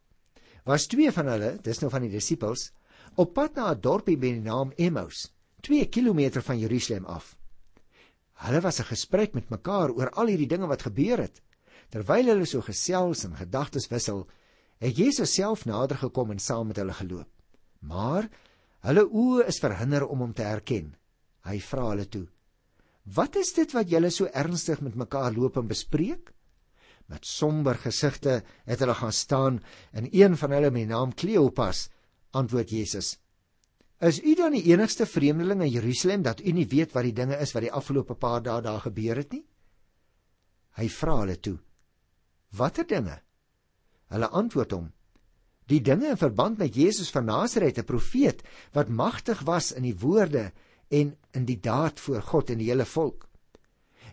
was 0.65 0.87
twee 0.87 1.11
van 1.11 1.27
hulle, 1.27 1.57
dis 1.61 1.79
nou 1.81 1.89
van 1.91 2.01
die 2.01 2.11
disippels, 2.11 2.71
op 3.15 3.33
pad 3.33 3.55
na 3.55 3.71
'n 3.71 3.81
dorpie 3.81 4.17
met 4.17 4.33
die 4.33 4.41
naam 4.41 4.71
Emmaus, 4.77 5.33
2 5.61 5.85
km 5.89 6.41
van 6.41 6.59
Jerusalem 6.59 7.05
af. 7.05 7.37
Hulle 8.33 8.61
was 8.61 8.79
'n 8.79 8.89
gesprek 8.91 9.33
met 9.33 9.49
mekaar 9.49 9.91
oor 9.91 10.09
al 10.09 10.27
hierdie 10.27 10.47
dinge 10.47 10.67
wat 10.67 10.81
gebeur 10.81 11.17
het. 11.17 11.41
Terwyl 11.89 12.31
hulle 12.31 12.45
so 12.45 12.61
gesels 12.61 13.25
en 13.27 13.35
gedagtes 13.35 13.89
wissel, 13.91 14.27
het 14.83 14.97
Jesus 14.97 15.33
self 15.33 15.65
nader 15.65 15.97
gekom 15.97 16.31
en 16.31 16.39
saam 16.39 16.67
met 16.67 16.79
hulle 16.81 16.93
geloop. 16.93 17.29
Maar 17.79 18.29
hulle 18.87 19.03
oë 19.07 19.47
is 19.47 19.61
verhinder 19.63 20.05
om 20.07 20.23
hom 20.23 20.33
te 20.35 20.45
herken. 20.47 20.93
Hy 21.47 21.59
vra 21.63 21.89
hulle 21.91 22.07
toe: 22.07 22.27
"Wat 23.15 23.35
is 23.35 23.53
dit 23.53 23.73
wat 23.75 23.89
julle 23.91 24.11
so 24.11 24.27
ernstig 24.31 24.81
met 24.81 24.95
mekaar 24.95 25.33
loop 25.35 25.57
en 25.57 25.67
bespreek?" 25.67 26.33
Met 27.11 27.25
somber 27.27 27.75
gesigte 27.75 28.43
het 28.65 28.79
hulle 28.79 28.95
gaan 28.95 29.11
staan 29.11 29.59
en 29.91 30.07
een 30.11 30.37
van 30.37 30.51
hulle 30.51 30.71
met 30.71 30.85
die 30.85 30.91
naam 30.91 31.11
Kleopas 31.13 31.89
antwoord 32.31 32.69
Jesus: 32.69 33.17
"Is 33.99 34.23
u 34.23 34.35
dan 34.35 34.51
die 34.51 34.63
enigste 34.71 35.05
vreemdeling 35.05 35.61
in 35.61 35.69
Jerusalem 35.69 36.23
dat 36.23 36.39
u 36.39 36.51
nie 36.51 36.67
weet 36.67 36.91
wat 36.91 37.03
die 37.03 37.13
dinge 37.13 37.37
is 37.37 37.51
wat 37.53 37.63
die 37.63 37.71
afgelope 37.71 38.15
paar 38.15 38.41
dae 38.41 38.61
daar 38.61 38.81
gebeur 38.81 39.15
het 39.15 39.31
nie?" 39.31 39.45
Hy 40.75 40.89
vra 40.89 41.19
hulle 41.19 41.39
toe: 41.39 41.59
Watter 42.53 42.85
dinge? 42.87 43.17
Hulle 44.13 44.29
antwoord 44.29 44.75
hom: 44.75 44.91
Die 45.71 45.81
dinge 45.81 46.11
in 46.13 46.19
verband 46.19 46.59
met 46.61 46.75
Jesus 46.75 47.09
van 47.09 47.25
Nasaret, 47.25 47.79
'n 47.79 47.89
profeet 47.89 48.43
wat 48.73 48.89
magtig 48.89 49.41
was 49.41 49.71
in 49.71 49.83
die 49.83 49.97
woorde 49.97 50.51
en 50.89 51.15
in 51.31 51.45
die 51.45 51.59
daad 51.59 51.99
voor 51.99 52.21
God 52.21 52.49
en 52.49 52.57
die 52.57 52.69
hele 52.69 52.85
volk. 52.85 53.27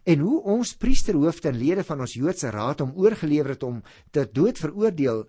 En 0.05 0.19
hoe 0.19 0.43
ons 0.43 0.77
priesterhoofde 0.77 1.49
en 1.49 1.59
lede 1.61 1.85
van 1.85 2.01
ons 2.01 2.15
Joodse 2.17 2.51
raad 2.51 2.81
hom 2.81 2.95
oorgelewer 2.97 3.53
het 3.53 3.63
om 3.63 3.83
te 4.11 4.25
dood 4.33 4.59
veroordeel 4.59 5.27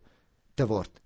te 0.56 0.68
word 0.68 1.02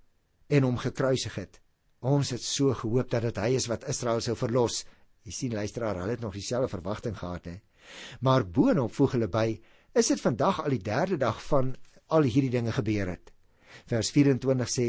en 0.47 0.63
hom 0.63 0.77
gekruisig 0.77 1.35
het. 1.35 1.62
Ons 2.05 2.29
het 2.29 2.43
so 2.43 2.74
gehoop 2.74 3.09
dat 3.09 3.25
dit 3.25 3.38
hy 3.41 3.55
is 3.57 3.65
wat 3.65 3.88
Israel 3.89 4.21
sou 4.21 4.35
verlos. 4.38 4.83
Jy 5.25 5.31
sien 5.31 5.53
luisteraar, 5.57 5.97
hulle 5.97 6.13
het 6.13 6.21
nog 6.21 6.33
dieselfde 6.38 6.69
verwagting 6.69 7.17
gehad 7.17 7.45
hè. 7.45 7.55
Maar 8.21 8.45
boonop 8.45 8.93
voeg 8.93 9.17
hulle 9.17 9.27
by, 9.27 9.47
is 9.93 10.07
dit 10.07 10.21
vandag 10.21 10.62
al 10.63 10.75
die 10.75 10.83
derde 10.85 11.17
dag 11.17 11.41
van 11.47 11.74
al 12.07 12.27
hierdie 12.27 12.53
dinge 12.53 12.71
gebeur 12.75 13.09
het. 13.15 13.31
Vers 13.89 14.12
24 14.15 14.69
sê 14.71 14.88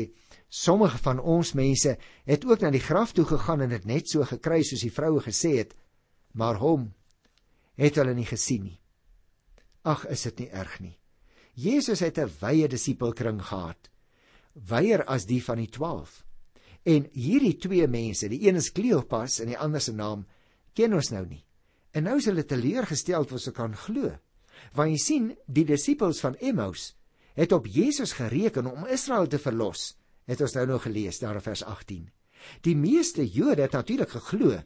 sommige 0.48 0.98
van 1.02 1.20
ons 1.20 1.52
mense 1.58 1.96
het 2.24 2.44
ook 2.46 2.62
na 2.62 2.70
die 2.70 2.82
graf 2.82 3.12
toe 3.12 3.24
gegaan 3.26 3.64
en 3.66 3.74
dit 3.74 3.88
net 3.88 4.08
so 4.08 4.24
gekry 4.24 4.62
soos 4.62 4.84
die 4.84 4.92
vroue 4.92 5.20
gesê 5.24 5.56
het, 5.58 5.74
maar 6.32 6.60
hom 6.62 6.92
het 7.76 7.98
hulle 8.00 8.14
nie 8.14 8.28
gesien 8.28 8.68
nie. 8.68 8.78
Ag, 9.86 10.06
is 10.10 10.24
dit 10.28 10.44
nie 10.44 10.50
erg 10.50 10.78
nie. 10.80 10.96
Jesus 11.54 12.00
het 12.00 12.18
'n 12.18 12.30
wye 12.40 12.68
disipelkring 12.68 13.40
gehad, 13.40 13.90
wyer 14.54 15.04
as 15.04 15.26
die 15.26 15.42
van 15.42 15.56
die 15.56 15.70
12. 15.70 16.24
En 16.84 17.08
hierdie 17.12 17.56
twee 17.56 17.86
mense, 17.88 18.28
die 18.28 18.46
een 18.46 18.56
is 18.56 18.72
Kleopas 18.72 19.40
en 19.40 19.46
die 19.46 19.58
ander 19.58 19.80
se 19.80 19.92
naam 19.92 20.26
ken 20.74 20.94
ons 20.94 21.10
nou 21.10 21.26
nie. 21.26 21.44
En 21.92 22.02
nou 22.02 22.16
is 22.16 22.28
hulle 22.28 22.44
teleurgesteld 22.44 23.30
wat 23.30 23.40
se 23.40 23.52
kan 23.52 23.74
glo. 23.74 24.12
Want 24.72 24.90
jy 24.90 24.98
sien, 24.98 25.36
die 25.46 25.64
disippels 25.64 26.20
van 26.20 26.36
Emmaus 26.36 26.94
het 27.36 27.52
op 27.52 27.66
Jesus 27.68 28.12
gereken 28.16 28.66
om 28.66 28.86
Israel 28.88 29.26
te 29.28 29.38
verlos. 29.38 29.92
Het 30.24 30.40
ons 30.40 30.54
nou 30.56 30.66
nog 30.66 30.86
gelees 30.86 31.18
daar 31.20 31.36
in 31.36 31.44
vers 31.44 31.62
18. 31.64 32.08
Die 32.64 32.76
meeste 32.76 33.26
Jode 33.28 33.66
het 33.66 33.76
natuurlik 33.76 34.14
geglo 34.16 34.56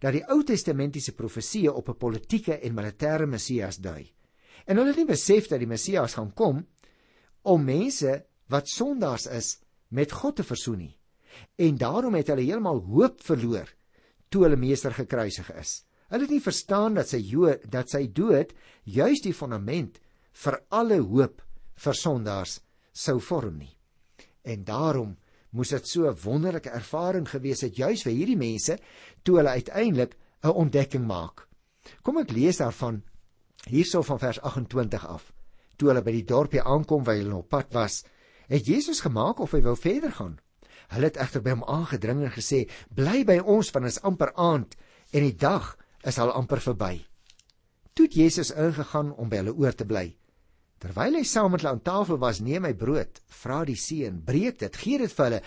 dat 0.00 0.14
die 0.16 0.24
Ou 0.32 0.40
Testamentiese 0.44 1.12
profesieë 1.12 1.70
op 1.70 1.88
'n 1.88 1.96
politieke 1.96 2.58
en 2.58 2.74
militêre 2.74 3.26
Messias 3.26 3.76
dui. 3.76 4.12
En 4.64 4.76
hulle 4.76 4.88
het 4.88 4.96
nie 4.96 5.12
besef 5.12 5.48
dat 5.48 5.58
die 5.58 5.68
Messias 5.68 6.14
gaan 6.14 6.32
kom 6.34 6.66
om 7.42 7.64
mense 7.64 8.24
wat 8.48 8.68
sondaars 8.68 9.26
is 9.26 9.58
met 9.88 10.12
God 10.12 10.36
te 10.36 10.44
versoen 10.44 10.78
nie. 10.78 10.98
En 11.56 11.76
daarom 11.76 12.14
het 12.14 12.26
hulle 12.26 12.40
heeltemal 12.40 12.80
hoop 12.80 13.22
verloor 13.22 13.68
toe 14.28 14.42
hulle 14.42 14.56
meester 14.56 14.92
gekruisig 14.92 15.52
is. 15.52 15.84
Hulle 16.08 16.22
het 16.22 16.30
nie 16.30 16.40
verstaan 16.40 16.94
dat 16.94 17.08
sy 17.08 17.18
Jood 17.18 17.70
dat 17.70 17.90
sy 17.90 18.06
dood 18.12 18.54
juis 18.82 19.20
die 19.20 19.34
fondament 19.34 20.00
vir 20.32 20.62
alle 20.68 20.98
hoop 20.98 21.42
vir 21.76 21.94
sondaars 21.94 22.60
sou 22.92 23.20
vorm 23.20 23.58
nie. 23.58 23.72
En 24.44 24.64
daarom 24.64 25.16
moes 25.54 25.70
dit 25.70 25.88
so 25.88 26.08
'n 26.08 26.20
wonderlike 26.24 26.70
ervaring 26.70 27.28
gewees 27.28 27.60
het 27.60 27.76
juis 27.76 28.02
vir 28.02 28.12
hierdie 28.12 28.36
mense 28.36 28.78
toe 29.22 29.36
hulle 29.36 29.50
uiteindelik 29.50 30.16
'n 30.42 30.48
ontdekking 30.50 31.06
maak. 31.06 31.48
Kom 32.02 32.18
ek 32.18 32.30
lees 32.30 32.56
daarvan 32.56 33.02
hierso 33.68 34.02
van 34.02 34.18
vers 34.18 34.40
28 34.40 35.06
af. 35.06 35.32
Toe 35.76 35.88
hulle 35.88 36.02
by 36.02 36.12
die 36.12 36.24
dorpie 36.24 36.62
aankom 36.62 37.04
waar 37.04 37.16
hulle 37.16 37.36
op 37.36 37.48
pad 37.48 37.72
was, 37.72 38.04
het 38.48 38.66
Jesus 38.66 39.00
gemaak 39.00 39.40
of 39.40 39.52
hy 39.52 39.62
wou 39.62 39.76
verder 39.76 40.12
gaan. 40.12 40.38
Hulle 40.88 41.04
het 41.04 41.16
egter 41.16 41.42
by 41.42 41.50
hom 41.50 41.64
aangedring 41.64 42.22
en 42.22 42.34
gesê: 42.34 42.68
"Bly 42.94 43.24
by 43.24 43.38
ons 43.38 43.70
want 43.70 43.86
dit 43.86 43.94
is 43.94 44.02
amper 44.02 44.32
aand 44.34 44.76
en 45.12 45.22
die 45.22 45.36
dag 45.36 45.76
is 46.04 46.18
al 46.18 46.32
amper 46.32 46.60
verby." 46.60 47.06
Toe 47.94 48.06
het 48.06 48.14
Jesus 48.14 48.50
ingegaan 48.50 49.14
om 49.14 49.28
by 49.28 49.36
hulle 49.36 49.54
oor 49.54 49.72
te 49.72 49.84
bly. 49.84 50.16
Terwyl 50.82 51.18
hy 51.18 51.24
saam 51.24 51.54
met 51.54 51.62
hulle 51.62 51.72
aan 51.74 51.84
tafel 51.84 52.18
was, 52.20 52.40
neem 52.44 52.66
hy 52.68 52.74
brood, 52.76 53.20
vra 53.42 53.62
die 53.68 53.78
seun, 53.78 54.20
breek 54.26 54.58
dit, 54.60 54.76
gee 54.76 54.98
dit 55.00 55.12
vir 55.12 55.26
hulle. 55.28 55.40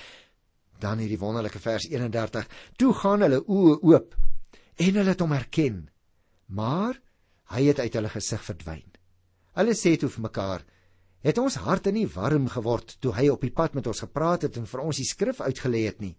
Dan 0.82 1.02
hierdie 1.02 1.20
wonderlike 1.22 1.60
vers 1.62 1.88
31. 1.90 2.48
Toe 2.78 2.94
gaan 2.94 3.26
hulle 3.26 3.42
oë 3.44 3.78
oop 3.82 4.16
en 4.78 5.00
hulle 5.00 5.14
het 5.14 5.24
hom 5.24 5.34
herken. 5.34 5.80
Maar 6.48 7.00
hy 7.54 7.64
het 7.70 7.82
uit 7.82 7.98
hulle 7.98 8.12
gesig 8.14 8.44
verdwyn. 8.46 8.86
Hulle 9.58 9.74
sê 9.74 9.96
toe 9.98 10.10
vir 10.14 10.26
mekaar: 10.28 10.66
"Het 11.26 11.38
ons 11.42 11.56
harte 11.66 11.92
nie 11.92 12.06
warm 12.06 12.48
geword 12.48 12.98
toe 13.02 13.14
hy 13.18 13.30
op 13.34 13.42
die 13.42 13.54
pad 13.54 13.74
met 13.74 13.88
ons 13.88 14.04
gepraat 14.06 14.46
het 14.46 14.58
en 14.58 14.70
vir 14.70 14.84
ons 14.84 14.98
die 15.02 15.08
skrif 15.08 15.42
uitgelê 15.42 15.86
het 15.88 16.02
nie?" 16.02 16.16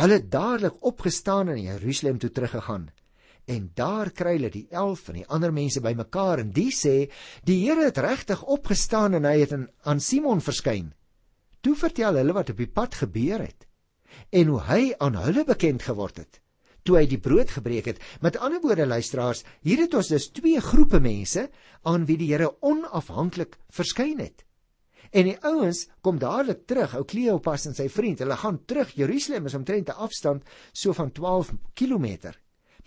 Hulle 0.00 0.20
het 0.20 0.30
dadelik 0.32 0.80
opgestaan 0.84 1.48
en 1.48 1.56
in 1.56 1.72
Jerusalem 1.72 2.18
toe 2.18 2.30
teruggegaan. 2.30 2.90
En 3.46 3.70
daar 3.74 4.10
kry 4.10 4.36
hulle 4.36 4.50
die 4.50 4.66
11 4.70 5.00
van 5.08 5.14
die 5.14 5.26
ander 5.26 5.52
mense 5.52 5.80
bymekaar 5.80 6.44
en 6.44 6.52
die 6.52 6.70
sê 6.74 7.10
die 7.44 7.60
Here 7.64 7.84
het 7.84 7.98
regtig 7.98 8.42
opgestaan 8.42 9.14
en 9.14 9.24
hy 9.24 9.40
het 9.40 9.54
aan 9.56 10.00
Simon 10.00 10.40
verskyn. 10.40 10.92
Toe 11.60 11.74
vertel 11.76 12.16
hulle 12.20 12.36
wat 12.36 12.50
op 12.50 12.60
die 12.60 12.70
pad 12.70 12.94
gebeur 12.94 13.40
het 13.46 13.66
en 14.34 14.48
hoe 14.50 14.60
hy 14.66 14.82
aan 14.98 15.14
hulle 15.14 15.44
bekend 15.46 15.82
geword 15.86 16.18
het 16.18 16.40
toe 16.84 16.96
hy 16.98 17.06
die 17.08 17.20
brood 17.20 17.50
gebreek 17.52 17.90
het. 17.92 17.98
Met 18.24 18.38
ander 18.40 18.60
woorde 18.64 18.86
luisteraars, 18.88 19.44
hier 19.66 19.82
het 19.84 19.94
ons 19.94 20.10
dus 20.12 20.30
twee 20.34 20.60
groepe 20.64 21.00
mense 21.02 21.48
aan 21.88 22.06
wie 22.08 22.18
die 22.20 22.30
Here 22.32 22.54
onafhanklik 22.64 23.58
verskyn 23.74 24.22
het. 24.22 24.44
En 25.10 25.26
die 25.26 25.38
ouens 25.42 25.86
kom 26.06 26.20
dadelik 26.22 26.66
terug, 26.70 26.94
ou 26.94 27.04
Kleopas 27.04 27.66
en 27.66 27.74
sy 27.74 27.88
vriend. 27.90 28.22
Hulle 28.22 28.36
gaan 28.38 28.60
terug 28.70 28.92
Jerusalem 28.94 29.48
is 29.50 29.56
omtrent 29.58 29.90
'n 29.90 30.02
afstand 30.06 30.44
so 30.72 30.92
van 30.92 31.10
12 31.12 31.52
km. 31.74 32.32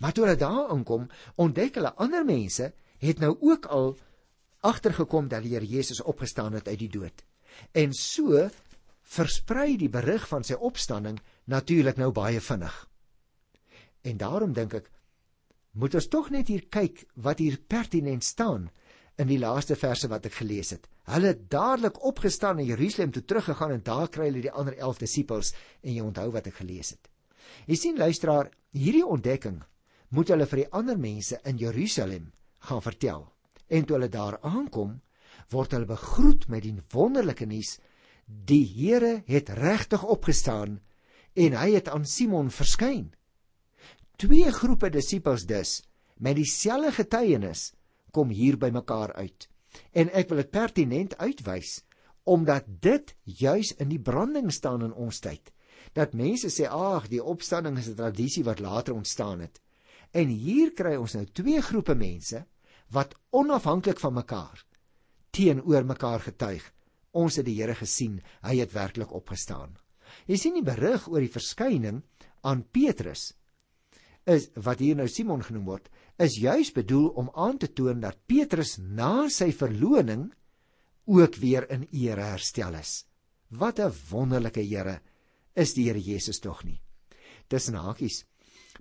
Maar 0.04 0.12
toe 0.12 0.26
hulle 0.26 0.36
daar 0.36 0.66
aankom, 0.68 1.06
ontdek 1.40 1.78
hulle 1.78 1.94
ander 1.96 2.26
mense 2.28 2.66
het 3.00 3.22
nou 3.22 3.30
ook 3.40 3.64
al 3.72 3.94
agtergekom 4.60 5.30
dat 5.32 5.46
die 5.46 5.54
Here 5.54 5.64
Jesus 5.64 6.02
opgestaan 6.02 6.52
het 6.52 6.68
uit 6.68 6.78
die 6.82 6.90
dood. 6.92 7.24
En 7.72 7.96
so 7.96 8.42
versprei 9.14 9.78
die 9.80 9.88
berig 9.88 10.28
van 10.28 10.44
sy 10.44 10.60
opstanding 10.60 11.16
natuurlik 11.48 11.96
nou 11.96 12.10
baie 12.12 12.44
vinnig. 12.44 12.76
En 14.04 14.20
daarom 14.20 14.52
dink 14.52 14.76
ek 14.82 14.92
moet 15.72 15.96
ons 15.96 16.12
tog 16.12 16.28
net 16.36 16.52
hier 16.52 16.68
kyk 16.68 17.06
wat 17.16 17.40
hier 17.40 17.56
pertinent 17.56 18.28
staan 18.28 18.68
in 19.16 19.32
die 19.32 19.40
laaste 19.40 19.72
verse 19.72 20.08
wat 20.12 20.28
ek 20.28 20.36
gelees 20.44 20.76
het. 20.76 20.84
Hulle 21.08 21.32
het 21.32 21.48
dadelik 21.48 22.04
opgestaan 22.04 22.60
in 22.60 22.68
Jerusalem 22.74 23.16
toe 23.16 23.24
teruggegaan 23.24 23.78
en 23.78 23.88
daar 23.88 24.12
kry 24.12 24.28
hulle 24.28 24.44
die 24.44 24.52
ander 24.52 24.76
11 24.76 25.06
disippels 25.08 25.56
en 25.80 25.94
jy 25.96 26.04
onthou 26.04 26.28
wat 26.36 26.52
ek 26.52 26.60
gelees 26.60 26.92
het. 26.92 27.08
Jy 27.72 27.80
sien 27.80 27.96
luisteraar, 27.96 28.52
hierdie 28.76 29.06
ontdekking 29.06 29.62
moet 30.14 30.30
hulle 30.30 30.46
vir 30.46 30.62
die 30.62 30.70
ander 30.78 30.98
mense 31.00 31.40
in 31.48 31.58
Jerusalem 31.58 32.30
gaan 32.68 32.82
vertel. 32.82 33.26
En 33.66 33.84
toe 33.84 33.96
hulle 33.96 34.10
daar 34.12 34.38
aankom, 34.46 35.00
word 35.50 35.74
hulle 35.74 35.90
begroet 35.90 36.46
met 36.48 36.62
die 36.62 36.74
wonderlike 36.94 37.46
nuus: 37.50 37.78
die 38.26 38.64
Here 38.64 39.22
het 39.26 39.50
regtig 39.58 40.04
opgestaan 40.04 40.78
en 41.34 41.56
hy 41.58 41.72
het 41.74 41.90
aan 41.90 42.06
Simon 42.06 42.50
verskyn. 42.50 43.10
Twee 44.16 44.52
groepe 44.54 44.90
disippels 44.94 45.44
dus 45.50 45.82
met 46.16 46.38
dieselfde 46.38 46.92
getuienis 46.94 47.72
kom 48.14 48.30
hier 48.30 48.56
by 48.56 48.70
mekaar 48.70 49.12
uit. 49.18 49.48
En 49.92 50.12
ek 50.14 50.30
wil 50.30 50.44
dit 50.44 50.54
pertinent 50.54 51.18
uitwys 51.18 51.80
omdat 52.24 52.64
dit 52.80 53.10
juis 53.24 53.74
in 53.82 53.90
die 53.90 54.00
branding 54.00 54.48
staan 54.52 54.86
in 54.86 54.94
ons 54.94 55.18
tyd. 55.20 55.50
Dat 55.92 56.14
mense 56.16 56.48
sê 56.48 56.64
ag, 56.70 57.10
die 57.12 57.20
opstanding 57.20 57.76
is 57.78 57.90
'n 57.90 57.98
tradisie 57.98 58.44
wat 58.44 58.62
later 58.64 58.94
ontstaan 58.94 59.40
het. 59.40 59.60
En 60.14 60.30
hier 60.30 60.70
kry 60.78 60.94
ons 60.96 61.16
nou 61.18 61.24
twee 61.26 61.60
groepe 61.62 61.94
mense 61.98 62.44
wat 62.94 63.16
onafhanklik 63.34 63.98
van 64.00 64.14
mekaar 64.14 64.62
teenoor 65.34 65.86
mekaar 65.86 66.22
getuig. 66.22 66.62
Ons 67.14 67.38
het 67.38 67.46
die 67.46 67.56
Here 67.58 67.74
gesien, 67.78 68.20
hy 68.46 68.58
het 68.60 68.74
werklik 68.74 69.12
opgestaan. 69.14 69.74
Jy 70.30 70.38
sien 70.38 70.54
die 70.58 70.66
berig 70.66 71.08
oor 71.10 71.22
die 71.22 71.32
verskyning 71.32 72.02
aan 72.46 72.62
Petrus 72.70 73.32
is 74.30 74.46
wat 74.64 74.80
hier 74.80 74.96
nou 74.96 75.04
Simon 75.10 75.42
genoem 75.44 75.66
word, 75.68 75.90
is 76.16 76.38
juis 76.40 76.70
bedoel 76.72 77.10
om 77.20 77.26
aan 77.36 77.58
te 77.60 77.68
toon 77.76 77.98
dat 78.00 78.22
Petrus 78.30 78.78
na 78.80 79.28
sy 79.28 79.50
verloning 79.52 80.30
ook 81.04 81.36
weer 81.42 81.66
in 81.68 81.84
ere 81.92 82.30
herstel 82.30 82.78
is. 82.78 83.04
Wat 83.50 83.78
'n 83.78 83.92
wonderlike 84.10 84.62
Here 84.62 85.00
is 85.54 85.74
die 85.74 85.84
Here 85.90 86.00
Jesus 86.00 86.40
tog 86.40 86.64
nie. 86.64 86.80
Tussen 87.48 87.74
hakies. 87.74 88.24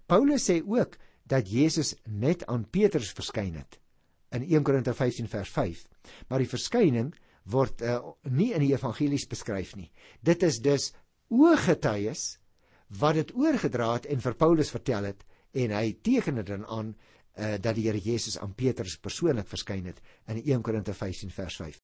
Paulus 0.08 0.50
sê 0.50 0.64
ook 0.64 0.98
dat 1.24 1.50
Jesus 1.50 1.96
net 2.04 2.46
aan 2.46 2.66
Petrus 2.70 3.12
verskyn 3.16 3.56
het 3.56 3.80
in 4.34 4.44
1 4.50 4.64
Korinte 4.64 4.94
15 4.94 5.30
vers 5.30 5.50
5. 5.50 5.84
Maar 6.28 6.44
die 6.44 6.50
verskyning 6.50 7.14
word 7.44 7.82
uh, 7.82 8.00
nie 8.32 8.52
in 8.56 8.64
die 8.64 8.74
evangelies 8.74 9.28
beskryf 9.30 9.76
nie. 9.76 9.90
Dit 10.24 10.44
is 10.44 10.60
dus 10.64 10.92
ooggetuies 11.34 12.24
wat 13.00 13.18
dit 13.20 13.34
oorgedra 13.36 13.94
het 13.96 14.08
en 14.12 14.22
vir 14.24 14.38
Paulus 14.38 14.72
vertel 14.74 15.10
het 15.12 15.24
en 15.54 15.74
hy 15.76 15.94
teken 16.02 16.42
dit 16.42 16.50
dan 16.50 16.66
aan 16.66 16.94
uh, 16.94 17.56
dat 17.62 17.76
die 17.78 17.88
Here 17.88 18.02
Jesus 18.02 18.38
aan 18.42 18.56
Petrus 18.58 18.98
persoonlik 19.02 19.48
verskyn 19.50 19.86
het 19.90 20.02
in 20.28 20.42
1 20.42 20.66
Korinte 20.66 20.94
15 20.94 21.34
vers 21.34 21.60
5. 21.62 21.80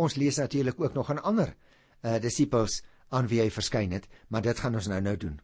Ons 0.00 0.16
lees 0.16 0.40
natuurlik 0.40 0.80
ook 0.80 0.94
nog 0.96 1.10
aan 1.10 1.22
ander 1.22 1.52
uh, 1.52 2.18
disippels 2.20 2.80
aan 3.12 3.28
wie 3.28 3.42
hy 3.42 3.50
verskyn 3.52 3.92
het, 3.92 4.08
maar 4.28 4.44
dit 4.44 4.58
gaan 4.58 4.74
ons 4.74 4.88
nou 4.88 5.00
nou 5.04 5.16
doen. 5.20 5.40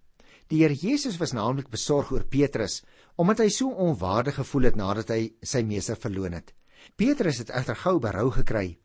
Die 0.49 0.63
Here 0.63 0.75
Jesus 0.75 1.19
was 1.21 1.35
naamlik 1.37 1.69
besorg 1.69 2.13
oor 2.13 2.25
Petrus 2.25 2.81
omdat 3.21 3.43
hy 3.43 3.49
so 3.53 3.75
onwaardig 3.75 4.39
gevoel 4.39 4.71
het 4.71 4.79
nadat 4.81 5.11
hy 5.13 5.33
sy 5.45 5.61
meester 5.67 5.99
verloon 6.01 6.39
het. 6.39 6.55
Petrus 6.97 7.43
het 7.43 7.51
egter 7.53 7.77
gou 7.77 7.99
berou 8.01 8.31
gekry 8.33 8.79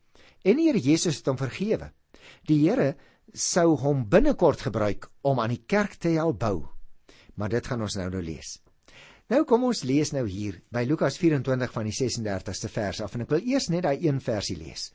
en 0.44 0.58
die 0.60 0.68
Here 0.68 0.82
Jesus 0.82 1.22
het 1.22 1.30
hom 1.30 1.40
vergewe. 1.40 1.88
Die 2.44 2.60
Here 2.66 2.94
sou 3.32 3.78
hom 3.80 4.04
binnekort 4.10 4.66
gebruik 4.66 5.08
om 5.24 5.40
aan 5.40 5.54
die 5.54 5.64
kerk 5.64 5.96
te 5.96 6.12
help 6.18 6.42
bou. 6.42 6.58
Maar 7.40 7.56
dit 7.56 7.66
gaan 7.66 7.82
ons 7.82 7.96
nou 7.96 8.10
nou 8.12 8.22
lees. 8.22 8.58
Nou 9.32 9.40
kom 9.48 9.64
ons 9.64 9.86
lees 9.88 10.12
nou 10.12 10.26
hier 10.28 10.60
by 10.68 10.84
Lukas 10.84 11.16
24 11.16 11.72
van 11.72 11.88
die 11.88 11.96
36ste 11.96 12.68
vers 12.68 13.00
af 13.00 13.16
en 13.16 13.24
ek 13.24 13.32
wil 13.32 13.48
eers 13.54 13.70
net 13.72 13.86
daai 13.86 14.04
een 14.04 14.20
versie 14.20 14.58
lees. 14.60 14.90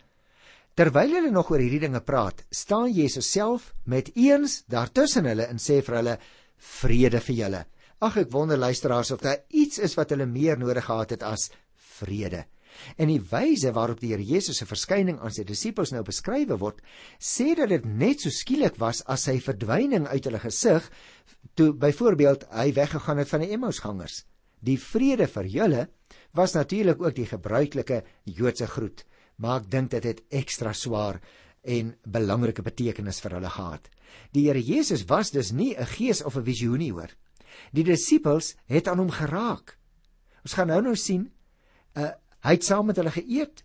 Terwyl 0.77 1.15
hulle 1.17 1.31
nog 1.33 1.49
oor 1.49 1.59
hierdie 1.59 1.81
dinge 1.81 1.99
praat, 2.05 2.43
staan 2.53 2.91
Jesus 2.93 3.27
self 3.33 3.73
met 3.89 4.11
eens 4.13 4.61
daartussen 4.69 5.25
hulle 5.27 5.49
en 5.49 5.57
sê 5.59 5.79
vir 5.83 5.97
hulle: 5.97 6.13
"Vrede 6.59 7.19
vir 7.19 7.35
julle." 7.35 7.65
Ag 7.99 8.17
ek 8.17 8.31
wonder 8.31 8.57
luisteraars 8.57 9.11
of 9.11 9.19
daar 9.19 9.41
iets 9.49 9.79
is 9.79 9.95
wat 9.97 10.13
hulle 10.13 10.25
meer 10.25 10.57
nodig 10.59 10.85
gehad 10.85 11.09
het 11.09 11.23
as 11.23 11.49
vrede. 11.99 12.45
En 12.95 13.07
die 13.07 13.19
wyse 13.19 13.71
waarop 13.75 13.99
die 13.99 14.13
Here 14.13 14.23
Jesus 14.23 14.57
se 14.57 14.65
verskyning 14.65 15.19
aan 15.19 15.33
sy 15.35 15.43
disippels 15.43 15.91
nou 15.91 16.03
beskryf 16.03 16.53
word, 16.61 16.79
sê 17.19 17.55
dat 17.55 17.69
dit 17.69 17.85
net 17.85 18.21
so 18.21 18.29
skielik 18.29 18.79
was 18.79 19.01
as 19.07 19.25
sy 19.27 19.39
verdwyning 19.43 20.07
uit 20.07 20.23
hulle 20.25 20.39
gesig 20.39 20.87
toe 21.55 21.73
byvoorbeeld 21.73 22.45
hy 22.55 22.71
weggegaan 22.73 23.17
het 23.17 23.29
van 23.29 23.43
die 23.43 23.51
Emmausgangers. 23.51 24.23
Die 24.61 24.77
vrede 24.77 25.27
vir 25.27 25.45
julle 25.47 25.87
was 26.33 26.55
natuurlik 26.55 27.01
ook 27.01 27.15
die 27.15 27.27
gebruikelike 27.27 28.03
Joodse 28.23 28.67
groet 28.67 29.03
maar 29.39 29.61
ek 29.63 29.69
dink 29.71 29.93
dit 29.95 30.07
het 30.09 30.23
ekstra 30.41 30.73
swaar 30.75 31.19
en 31.63 31.95
belangrike 32.03 32.63
betekenis 32.63 33.19
vir 33.23 33.37
hulle 33.37 33.49
gehad. 33.49 33.89
Die 34.33 34.47
Here 34.47 34.61
Jesus 34.61 35.05
was 35.09 35.31
dus 35.31 35.51
nie 35.51 35.75
'n 35.75 35.85
gees 35.85 36.23
of 36.23 36.35
'n 36.35 36.43
visioenie 36.43 36.91
hoor. 36.91 37.09
Die 37.71 37.83
disippels 37.83 38.55
het 38.65 38.87
aan 38.87 38.99
hom 38.99 39.11
geraak. 39.11 39.77
Ons 40.43 40.53
gaan 40.53 40.67
nou 40.67 40.81
nou 40.81 40.95
sien, 40.95 41.31
uh, 41.95 42.11
hy 42.41 42.51
het 42.51 42.63
saam 42.63 42.85
met 42.85 42.95
hulle 42.95 43.11
geëet. 43.11 43.63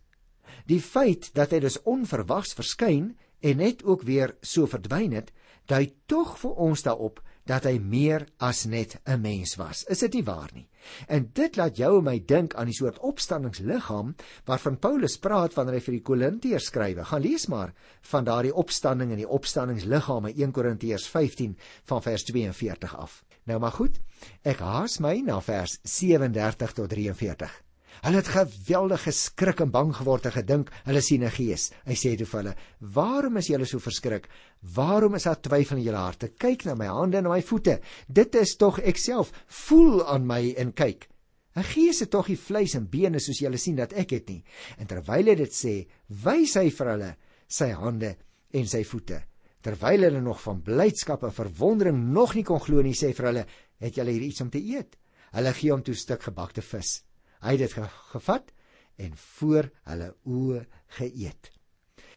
Die 0.66 0.80
feit 0.80 1.30
dat 1.34 1.50
hy 1.50 1.60
dus 1.60 1.82
onverwags 1.82 2.54
verskyn 2.54 3.16
en 3.40 3.56
net 3.56 3.84
ook 3.84 4.02
weer 4.02 4.36
so 4.40 4.66
verdwyn 4.66 5.12
het, 5.12 5.32
dui 5.66 5.94
tog 6.06 6.38
vir 6.38 6.50
ons 6.50 6.82
daarop 6.82 7.22
dat 7.48 7.66
hy 7.68 7.78
meer 7.78 8.24
as 8.40 8.64
net 8.64 8.96
'n 9.04 9.20
mens 9.20 9.56
was. 9.56 9.84
Is 9.84 9.98
dit 9.98 10.14
nie 10.14 10.24
waar 10.24 10.50
nie? 10.54 10.68
En 11.08 11.30
dit 11.32 11.56
laat 11.56 11.76
jou 11.76 11.98
en 11.98 12.04
my 12.04 12.18
dink 12.26 12.54
aan 12.54 12.66
die 12.66 12.74
soort 12.74 12.98
opstanningsliggaam 12.98 14.14
waarvan 14.44 14.78
Paulus 14.78 15.18
praat 15.18 15.54
wanneer 15.54 15.74
hy 15.74 15.80
vir 15.80 15.92
die 15.92 16.02
Korintiërs 16.02 16.64
skryf. 16.64 16.98
Gaan 17.08 17.22
lees 17.22 17.46
maar 17.46 17.74
van 18.00 18.24
daardie 18.24 18.54
opstanding 18.54 19.10
en 19.10 19.16
die 19.16 19.28
opstanningsliggame 19.28 20.32
1 20.34 20.52
Korintiërs 20.52 21.06
15 21.08 21.56
van 21.84 22.02
vers 22.02 22.24
42 22.24 22.96
af. 22.96 23.24
Nou 23.44 23.60
maar 23.60 23.72
goed, 23.72 24.00
ek 24.42 24.58
haas 24.58 24.98
my 25.00 25.20
na 25.20 25.40
vers 25.40 25.78
37 25.82 26.72
tot 26.72 26.88
43. 26.88 27.64
Hulle 28.02 28.20
het 28.20 28.28
geweldig 28.28 29.02
geskrik 29.06 29.60
en 29.60 29.70
bang 29.70 29.92
geword 29.96 30.26
en 30.28 30.34
gedink 30.34 30.70
hulle 30.84 31.00
sien 31.00 31.24
'n 31.24 31.30
gees. 31.30 31.70
Hy 31.86 31.94
sê 31.94 32.16
toe 32.16 32.26
vir 32.26 32.40
hulle: 32.40 32.54
"Waarom 32.80 33.36
is 33.36 33.46
julle 33.46 33.66
so 33.66 33.78
verskrik? 33.78 34.28
Waarom 34.74 35.14
is 35.14 35.22
daar 35.24 35.40
twyfel 35.40 35.76
in 35.78 35.84
julle 35.84 35.96
harte? 35.96 36.28
Kyk 36.28 36.64
na 36.64 36.74
my 36.74 36.86
hande 36.86 37.18
en 37.18 37.28
my 37.28 37.42
voete. 37.42 37.80
Dit 38.08 38.34
is 38.34 38.56
tog 38.56 38.78
ek 38.78 38.96
self. 38.96 39.32
Voel 39.46 40.06
aan 40.06 40.26
my 40.26 40.54
en 40.56 40.72
kyk. 40.72 41.08
'n 41.56 41.62
Gees 41.62 42.00
het 42.00 42.10
tog 42.10 42.28
nie 42.28 42.36
vleis 42.36 42.74
en 42.74 42.88
bene 42.90 43.20
soos 43.20 43.38
julle 43.38 43.58
sien 43.58 43.76
dat 43.76 43.92
ek 43.92 44.10
het 44.10 44.28
nie." 44.28 44.44
En 44.78 44.86
terwyl 44.86 45.26
hy 45.26 45.34
dit 45.34 45.52
sê, 45.52 45.86
wys 46.08 46.54
hy 46.54 46.70
vir 46.70 46.86
hulle 46.86 47.16
sy 47.48 47.70
hande 47.70 48.16
en 48.52 48.66
sy 48.66 48.84
voete. 48.84 49.22
Terwyl 49.62 50.02
hulle 50.02 50.20
nog 50.20 50.40
van 50.42 50.62
blydskap 50.62 51.22
en 51.22 51.32
verwondering 51.32 52.12
nog 52.12 52.34
nie 52.34 52.44
kon 52.44 52.60
glo 52.60 52.82
nie, 52.82 52.92
sê 52.92 53.14
vir 53.14 53.26
hulle: 53.26 53.46
"Het 53.80 53.94
julle 53.94 54.10
hier 54.10 54.22
iets 54.22 54.40
om 54.40 54.50
te 54.50 54.58
eet?" 54.58 54.96
Hulle 55.32 55.52
gee 55.52 55.70
hom 55.72 55.82
toe 55.82 55.94
'n 55.94 55.98
stuk 55.98 56.22
gebakte 56.22 56.62
vis. 56.62 57.02
Hy 57.44 57.56
het 57.56 57.66
dit 57.66 57.90
gevat 58.14 58.52
en 59.04 59.16
voor 59.38 59.68
hulle 59.90 60.14
oë 60.24 60.62
geëet. 60.98 61.50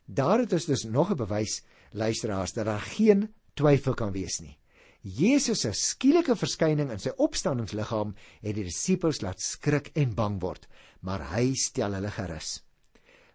Daar 0.08 0.40
het 0.46 0.54
ons 0.56 0.66
dus 0.66 0.84
nog 0.84 1.12
'n 1.12 1.20
bewys 1.20 1.63
luisteraars 1.92 2.54
dat 2.54 2.66
daar 2.66 2.82
geen 2.82 3.34
twyfel 3.54 3.94
kan 3.94 4.12
wees 4.12 4.40
nie. 4.40 4.58
Jesus 5.02 5.62
se 5.62 5.72
skielike 5.74 6.36
verskyning 6.36 6.92
in 6.92 7.00
sy 7.00 7.13
opstanningsliggaam 7.16 8.16
het 8.42 8.56
die 8.56 8.63
disippels 8.63 9.22
laat 9.22 9.42
skrik 9.42 9.92
en 9.96 10.16
bang 10.16 10.42
word, 10.42 10.68
maar 11.02 11.24
hy 11.36 11.54
stel 11.56 11.94
hulle 11.94 12.12
gerus. 12.12 12.63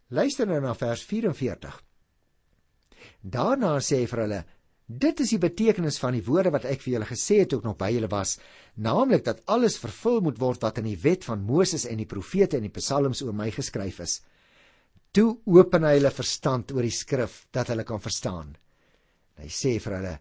Luister 0.08 0.46
nou 0.46 0.60
na 0.60 0.74
vers 0.74 1.04
44. 1.08 1.82
Daarna 3.22 3.78
sê 3.80 4.02
hy 4.02 4.06
vir 4.06 4.22
hulle: 4.24 4.44
Dit 4.92 5.20
is 5.22 5.30
die 5.30 5.40
betekenis 5.40 5.96
van 6.02 6.12
die 6.16 6.24
woorde 6.26 6.50
wat 6.52 6.66
ek 6.68 6.82
vir 6.82 6.96
julle 6.96 7.06
gesê 7.08 7.38
het 7.40 7.54
ek 7.54 7.64
nog 7.64 7.78
by 7.80 7.88
julle 7.94 8.10
was, 8.12 8.34
naamlik 8.76 9.22
dat 9.24 9.40
alles 9.54 9.78
vervul 9.80 10.20
moet 10.26 10.40
word 10.42 10.64
wat 10.66 10.80
in 10.82 10.88
die 10.90 10.98
wet 11.04 11.24
van 11.24 11.44
Moses 11.46 11.86
en 11.88 12.02
die 12.02 12.08
profete 12.10 12.58
en 12.58 12.66
die 12.66 12.74
psalms 12.74 13.22
oor 13.22 13.36
my 13.36 13.48
geskryf 13.54 14.00
is. 14.04 14.18
Toe 15.14 15.38
open 15.54 15.86
hy 15.86 15.94
hulle 16.00 16.12
verstand 16.12 16.74
oor 16.74 16.84
die 16.84 16.92
skrif 16.92 17.46
dat 17.54 17.70
hulle 17.72 17.86
kan 17.88 18.02
verstaan. 18.02 18.52
Hy 19.40 19.48
sê 19.48 19.76
vir 19.80 19.96
hulle: 20.00 20.12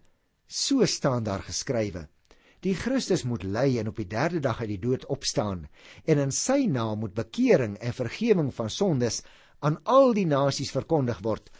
So 0.46 0.86
staan 0.86 1.26
daar 1.26 1.44
geskrywe: 1.48 2.06
Die 2.62 2.76
Christus 2.78 3.26
moet 3.26 3.44
ly 3.44 3.80
en 3.82 3.90
op 3.90 3.98
die 3.98 4.08
3de 4.08 4.40
dag 4.40 4.62
uit 4.62 4.70
die 4.76 4.82
dood 4.86 5.08
opstaan 5.10 5.66
en 6.06 6.22
in 6.22 6.32
sy 6.32 6.62
naam 6.70 7.02
moet 7.02 7.18
bekering 7.18 7.76
en 7.80 7.98
vergifnis 7.98 8.54
van 8.54 8.70
sondes 8.70 9.22
aan 9.60 9.80
al 9.84 10.14
die 10.14 10.28
nasies 10.30 10.70
verkondig 10.70 11.20
word 11.26 11.50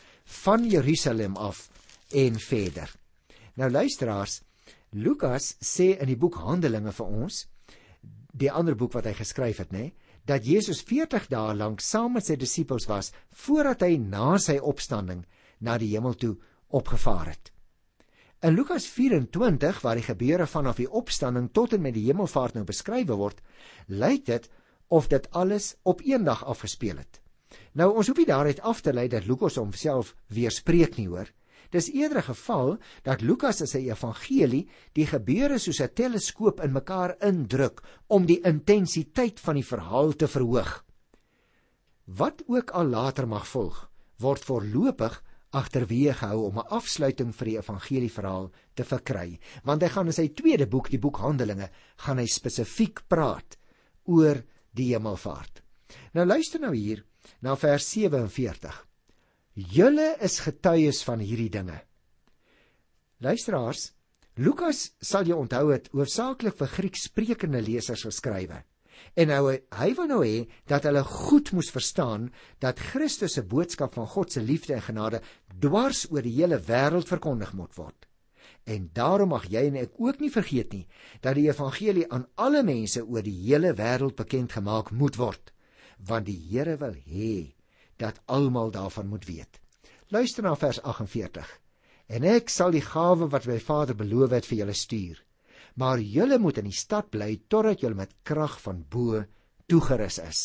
van 0.44 0.70
Jerusalem 0.70 1.37
af 1.37 1.66
en 2.14 2.38
verder. 2.38 3.02
Nou 3.61 3.69
luisteraars, 3.71 4.41
Lukas 4.93 5.57
sê 5.61 5.93
in 6.01 6.09
die 6.09 6.17
boek 6.17 6.38
Handelinge 6.41 6.93
vir 6.97 7.07
ons, 7.25 7.47
die 8.33 8.51
ander 8.51 8.77
boek 8.79 8.95
wat 8.97 9.09
hy 9.09 9.12
geskryf 9.19 9.61
het, 9.61 9.73
nê, 9.73 9.91
dat 10.25 10.47
Jesus 10.47 10.81
40 10.87 11.27
dae 11.33 11.55
lank 11.59 11.83
saam 11.85 12.15
met 12.17 12.29
sy 12.29 12.38
disippels 12.41 12.87
was 12.88 13.11
voordat 13.45 13.83
hy 13.85 13.99
na 13.99 14.38
sy 14.41 14.57
opstanding 14.59 15.25
na 15.61 15.77
die 15.79 15.91
hemel 15.93 16.15
toe 16.15 16.37
opgevaar 16.73 17.33
het. 17.33 17.51
In 18.43 18.57
Lukas 18.57 18.87
24 18.91 19.83
waar 19.85 19.99
die 19.99 20.07
gebeure 20.07 20.47
vanaf 20.51 20.81
die 20.81 20.88
opstanding 20.91 21.51
tot 21.55 21.77
en 21.77 21.83
met 21.85 21.95
die 21.95 22.07
hemelvaart 22.09 22.57
nou 22.57 22.65
beskryf 22.67 23.11
word, 23.11 23.43
lyk 23.87 24.25
dit 24.27 24.49
of 24.88 25.09
dit 25.12 25.29
alles 25.31 25.75
op 25.83 26.01
een 26.05 26.25
dag 26.25 26.43
afgespeel 26.45 26.99
het. 26.99 27.21
Nou 27.79 27.93
ons 27.97 28.09
hoef 28.09 28.19
nie 28.19 28.29
daaruit 28.29 28.61
af 28.61 28.81
te 28.81 28.93
lei 28.93 29.09
dat 29.09 29.27
Lukas 29.29 29.61
homself 29.61 30.15
weerspreek 30.33 30.97
nie 30.99 31.09
hoor. 31.09 31.29
Dis 31.72 31.88
eerder 31.88 32.18
'n 32.18 32.28
geval 32.35 32.78
dat 33.02 33.22
Lukas 33.22 33.61
in 33.61 33.66
sy 33.66 33.88
evangelie 33.88 34.68
die 34.92 35.06
gebeure 35.06 35.58
soos 35.58 35.80
'n 35.80 35.94
teleskoop 35.94 36.61
in 36.61 36.72
mekaar 36.72 37.16
indruk 37.20 37.82
om 38.08 38.26
die 38.26 38.40
intensiteit 38.44 39.40
van 39.40 39.54
die 39.54 39.64
verhaal 39.64 40.12
te 40.12 40.28
verhoog. 40.28 40.85
Wat 42.04 42.42
ook 42.46 42.70
al 42.70 42.87
later 42.87 43.28
mag 43.28 43.46
volg, 43.48 43.90
word 44.18 44.44
voorlopig 44.44 45.22
agterweë 45.50 46.12
gehou 46.14 46.44
om 46.44 46.58
'n 46.58 46.68
afsluiting 46.68 47.35
vir 47.35 47.46
die 47.46 47.58
evangelieverhaal 47.58 48.50
te 48.74 48.85
verkry, 48.85 49.40
want 49.64 49.82
hy 49.82 49.88
gaan 49.88 50.06
in 50.06 50.12
sy 50.12 50.28
tweede 50.28 50.66
boek, 50.66 50.90
die 50.90 50.98
boek 50.98 51.16
Handelinge, 51.16 51.70
gaan 51.96 52.18
hy 52.18 52.26
spesifiek 52.26 53.08
praat 53.08 53.56
oor 54.04 54.44
die 54.72 54.92
hemelvaart. 54.94 55.62
Nou 56.12 56.26
luister 56.26 56.61
nou 56.61 56.74
hier 56.74 57.04
na 57.40 57.56
vers 57.56 57.90
47. 57.90 58.91
Julle 59.53 60.15
is 60.25 60.38
getuies 60.41 61.03
van 61.05 61.21
hierdie 61.21 61.51
dinge. 61.53 61.77
Luisteraars, 63.21 63.91
Lukas 64.41 64.95
sal 65.05 65.29
jy 65.29 65.37
onthou 65.37 65.67
het 65.75 65.91
hoofsaaklik 65.93 66.57
vir 66.57 66.71
Griekssprekende 66.73 67.61
lesers 67.61 68.07
geskrywe. 68.09 68.62
En 69.12 69.29
nou 69.29 69.53
hy 69.53 69.91
wil 69.99 70.09
nou 70.09 70.23
hê 70.25 70.47
dat 70.71 70.88
hulle 70.88 71.05
goed 71.05 71.53
moes 71.53 71.69
verstaan 71.75 72.31
dat 72.65 72.81
Christus 72.81 73.37
se 73.37 73.45
boodskap 73.45 74.01
van 74.01 74.09
God 74.09 74.33
se 74.33 74.41
liefde 74.41 74.73
en 74.79 74.87
genade 74.88 75.21
dwars 75.61 76.07
oor 76.09 76.25
die 76.25 76.37
hele 76.38 76.57
wêreld 76.57 77.12
verkondig 77.12 77.53
moet 77.53 77.77
word. 77.77 78.09
En 78.65 78.88
daarom 78.97 79.35
mag 79.37 79.51
jy 79.53 79.67
en 79.69 79.81
ek 79.85 80.01
ook 80.01 80.25
nie 80.25 80.33
vergeet 80.33 80.73
nie 80.73 80.87
dat 81.21 81.37
die 81.37 81.51
evangelie 81.51 82.09
aan 82.09 82.25
alle 82.41 82.65
mense 82.65 83.05
oor 83.05 83.27
die 83.27 83.37
hele 83.45 83.77
wêreld 83.77 84.17
bekend 84.17 84.57
gemaak 84.57 84.95
moet 84.97 85.21
word, 85.21 85.53
want 86.01 86.25
die 86.31 86.41
Here 86.41 86.81
wil 86.81 86.97
hê 87.05 87.53
dat 87.96 88.20
almal 88.26 88.70
daarvan 88.70 89.09
moet 89.09 89.26
weet. 89.26 89.61
Luister 90.09 90.42
na 90.42 90.55
vers 90.57 90.83
48 90.83 91.59
en 92.12 92.24
ek 92.28 92.50
sal 92.52 92.74
die 92.74 92.85
gawe 92.85 93.28
wat 93.33 93.46
my 93.48 93.59
Vader 93.62 93.96
beloof 93.96 94.35
het 94.37 94.48
vir 94.48 94.59
julle 94.62 94.74
stuur. 94.76 95.20
Maar 95.81 96.00
julle 96.00 96.38
moet 96.38 96.59
in 96.61 96.68
die 96.68 96.76
stad 96.76 97.09
bly 97.11 97.38
totdat 97.48 97.81
julle 97.81 97.96
met 97.96 98.12
krag 98.28 98.59
van 98.61 98.83
bo 98.88 99.22
toegerus 99.70 100.18
is. 100.20 100.40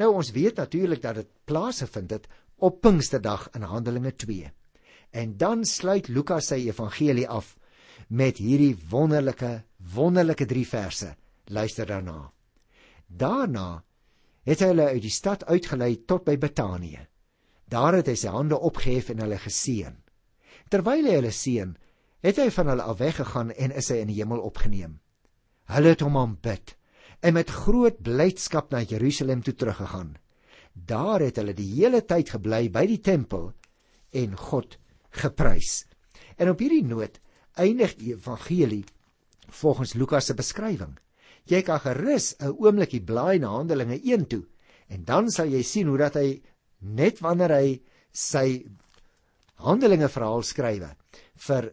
Nou 0.00 0.14
ons 0.16 0.32
weet 0.32 0.56
natuurlik 0.56 1.02
dat 1.02 1.20
dit 1.20 1.28
plaasgevind 1.44 2.10
het 2.16 2.28
op 2.56 2.80
Pinksterdag 2.80 3.48
in 3.56 3.66
Handelinge 3.68 4.14
2. 4.16 4.52
En 5.12 5.36
dan 5.36 5.64
sluit 5.68 6.08
Lukas 6.08 6.48
sy 6.52 6.62
evangelie 6.70 7.28
af 7.28 7.56
met 8.08 8.40
hierdie 8.40 8.76
wonderlike 8.88 9.62
wonderlike 9.94 10.46
3 10.48 10.66
verse. 10.68 11.14
Luister 11.52 11.86
daarna. 11.86 12.30
Daarna 13.06 13.82
het 14.48 14.62
hy 14.62 14.72
hulle 14.72 14.88
uit 14.94 15.02
die 15.04 15.14
stad 15.14 15.44
uitgelei 15.46 15.94
tot 16.08 16.24
by 16.26 16.36
Betanië. 16.40 17.06
Daar 17.70 17.98
het 18.00 18.10
hy 18.10 18.16
sy 18.18 18.32
hande 18.34 18.58
opgehef 18.58 19.12
en 19.12 19.22
hulle 19.22 19.38
geseën. 19.40 19.94
Terwyl 20.72 21.06
hy 21.08 21.16
hulle 21.20 21.32
seën, 21.32 21.72
het 22.22 22.38
hy 22.38 22.48
van 22.54 22.70
hulle 22.72 22.86
af 22.86 23.00
weggegaan 23.00 23.52
en 23.52 23.74
is 23.78 23.90
hy 23.92 24.02
in 24.02 24.10
die 24.12 24.18
hemel 24.20 24.42
opgeneem. 24.44 24.98
Hulle 25.72 25.94
het 25.94 26.04
hom 26.04 26.18
aanbid 26.18 26.74
en 27.22 27.36
met 27.38 27.50
groot 27.50 28.00
blydskap 28.02 28.72
na 28.74 28.82
Jerusalem 28.82 29.42
toe 29.46 29.54
teruggegaan. 29.54 30.16
Daar 30.72 31.22
het 31.22 31.38
hulle 31.38 31.54
die 31.54 31.68
hele 31.76 32.02
tyd 32.02 32.32
gebly 32.34 32.66
by 32.72 32.86
die 32.90 33.00
tempel 33.00 33.52
en 34.10 34.34
God 34.36 34.78
geprys. 35.22 35.84
En 36.36 36.50
op 36.50 36.60
hierdie 36.62 36.84
noot 36.84 37.20
eindig 37.60 37.94
die 38.00 38.14
evangelie 38.16 38.84
volgens 39.52 39.94
Lukas 39.94 40.26
se 40.26 40.34
beskrywing. 40.34 40.96
Jy 41.50 41.62
kan 41.66 41.80
gerus 41.80 42.34
'n 42.40 42.54
oomblikie 42.54 43.02
blaai 43.02 43.38
na 43.38 43.48
Handelinge 43.48 43.98
1 43.98 44.26
toe 44.26 44.44
en 44.88 45.04
dan 45.04 45.30
sal 45.30 45.48
jy 45.48 45.62
sien 45.62 45.88
hoe 45.88 45.98
dat 45.98 46.14
hy 46.14 46.42
net 46.80 47.20
wanneer 47.20 47.50
hy 47.50 47.82
sy 48.12 48.64
Handelinge 49.62 50.08
verhaal 50.08 50.42
skrywe 50.42 50.90
vir 51.46 51.72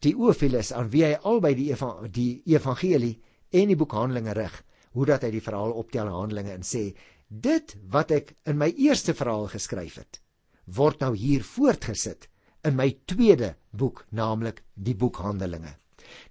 Theophilus 0.00 0.72
aan 0.72 0.90
wie 0.90 1.04
hy 1.04 1.16
albei 1.28 1.54
die 1.54 1.70
eva 1.70 1.90
die 2.08 2.42
evangelie 2.46 3.20
en 3.52 3.68
die 3.68 3.76
boek 3.76 3.92
Handelinge 3.92 4.34
rig, 4.34 4.54
hoe 4.96 5.06
dat 5.06 5.24
hy 5.26 5.30
die 5.34 5.44
verhaal 5.44 5.74
optel 5.76 6.06
in 6.08 6.16
Handelinge 6.16 6.54
en 6.54 6.66
sê 6.66 6.90
dit 7.28 7.76
wat 7.92 8.10
ek 8.10 8.34
in 8.50 8.58
my 8.58 8.70
eerste 8.72 9.14
verhaal 9.14 9.46
geskryf 9.52 10.00
het, 10.00 10.20
word 10.66 11.02
nou 11.04 11.12
hier 11.14 11.44
voortgesit 11.46 12.26
in 12.66 12.76
my 12.76 12.88
tweede 13.06 13.54
boek, 13.70 14.04
naamlik 14.10 14.64
die 14.74 14.96
boek 14.98 15.20
Handelinge. 15.22 15.76